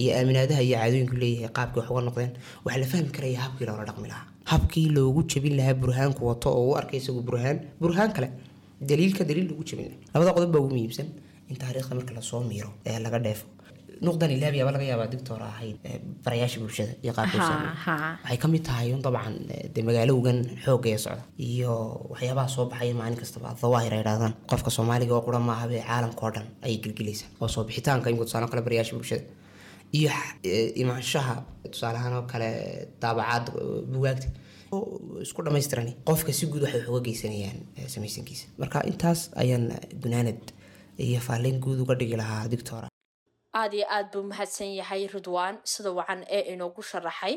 iyo 0.00 0.10
aaminaadaha 0.18 0.62
iyo 0.66 0.76
caadooyinku 0.80 1.16
leeyahay 1.22 1.50
qaabkii 1.58 1.80
wax 1.94 2.04
noqdeen 2.08 2.32
waxaa 2.64 2.80
la 2.82 2.86
fahmi 2.92 3.10
karaya 3.16 3.38
habkii 3.44 3.66
loola 3.68 3.84
dhaqmi 3.90 4.08
lahaa 4.12 4.26
habkii 4.52 4.86
loogu 4.96 5.20
jabin 5.32 5.54
lahaa 5.58 5.74
burhaanku 5.82 6.22
wato 6.30 6.48
oo 6.58 6.64
u 6.70 6.74
arkay 6.80 6.98
isagu 7.02 7.22
burhaan 7.28 7.58
burhaan 7.82 8.10
kale 8.16 8.28
daliilka 8.90 9.22
daliil 9.30 9.46
lagu 9.50 9.64
jabin 9.70 9.86
lahaa 9.90 10.12
labada 10.14 10.32
qodob 10.36 10.50
baa 10.54 10.60
ugu 10.64 10.70
muhiimsan 10.74 11.08
in 11.50 11.56
taariikhda 11.62 11.94
marka 11.98 12.12
la 12.18 12.22
soo 12.30 12.40
miiro 12.50 12.70
ee 12.90 12.98
laga 13.06 13.18
dheefo 13.26 13.46
nuqdan 14.06 14.30
ilaabi 14.36 14.58
aba 14.62 14.70
laga 14.74 14.84
yaabaa 14.90 15.08
dictor 15.14 15.40
ahayd 15.50 15.76
barayaasha 16.24 16.58
bulshada 16.62 16.92
iyo 17.04 17.12
qaabkuusa 17.18 17.54
waxay 18.24 18.38
ka 18.42 18.46
mid 18.52 18.62
tahay 18.68 18.88
un 18.96 19.02
dabcan 19.06 19.34
de 19.74 19.80
magaalowgan 19.88 20.38
xoogga 20.64 20.88
ee 20.94 20.98
socda 21.04 21.22
iyo 21.50 21.72
waxyaabaha 22.12 22.48
soo 22.56 22.64
baxaya 22.72 22.94
maalin 23.00 23.18
kastaba 23.22 23.48
dawaahir 23.62 23.92
ay 23.98 24.02
dhahdaan 24.08 24.34
qofka 24.50 24.70
soomaaliga 24.76 25.14
oo 25.18 25.22
qura 25.26 25.38
maaha 25.50 25.64
bee 25.72 25.82
caalamka 25.90 26.22
oo 26.26 26.32
dhan 26.36 26.46
ayay 26.66 26.78
gelgelaysaa 26.84 27.28
oo 27.42 27.48
soo 27.54 27.62
bixitaanka 27.68 28.06
imika 28.10 28.24
tusaale 28.28 28.46
kale 28.52 28.62
barayaasha 28.66 28.94
bulshada 28.98 29.24
iyo 29.98 30.10
imaanshaha 30.82 31.34
tusaaleahaan 31.72 32.14
oo 32.18 32.24
kale 32.32 32.48
daabacaad 33.02 33.44
bugaagta 33.92 34.28
isku 35.24 35.40
dhammaystirani 35.46 35.92
qofka 36.08 36.32
si 36.38 36.44
guud 36.52 36.62
waxay 36.66 36.82
uga 36.92 37.00
geysanayaan 37.06 37.58
samaysankiisa 37.94 38.44
marka 38.62 38.78
intaas 38.90 39.20
ayaan 39.42 39.64
gunaanad 40.02 40.40
iyo 41.08 41.20
faalleyn 41.26 41.58
guud 41.64 41.78
uga 41.84 41.94
dhigi 42.00 42.16
lahaa 42.22 42.44
dictora 42.52 42.88
aada 43.54 43.76
iyo 43.76 43.86
aad 43.90 44.12
buu 44.12 44.22
mahadsan 44.22 44.74
yahay 44.80 45.06
ridwaan 45.06 45.58
sida 45.64 45.90
wacan 45.92 46.24
ee 46.28 46.52
inoogu 46.52 46.82
sharaxay. 46.82 47.34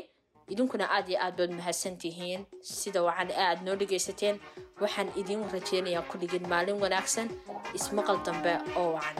Idinkuna 0.52 0.90
aad 0.90 1.08
iyo 1.08 1.18
aad 1.24 1.36
baad 1.38 1.50
mahadsan 1.58 1.96
tihiin 1.98 2.46
sida 2.62 3.02
wacan 3.02 3.30
ee 3.30 3.44
aad 3.50 3.60
noo 3.64 3.76
dhegaysateen. 3.76 4.40
Waxaan 4.80 5.08
idiin 5.16 5.44
rajeynayaa 5.52 6.02
ku 6.10 6.18
dhigin 6.18 6.48
maalin 6.48 6.80
wanaagsan 6.82 7.28
ismaqal 7.74 8.18
dambe 8.26 8.52
oo 8.76 8.92
wacan 8.98 9.16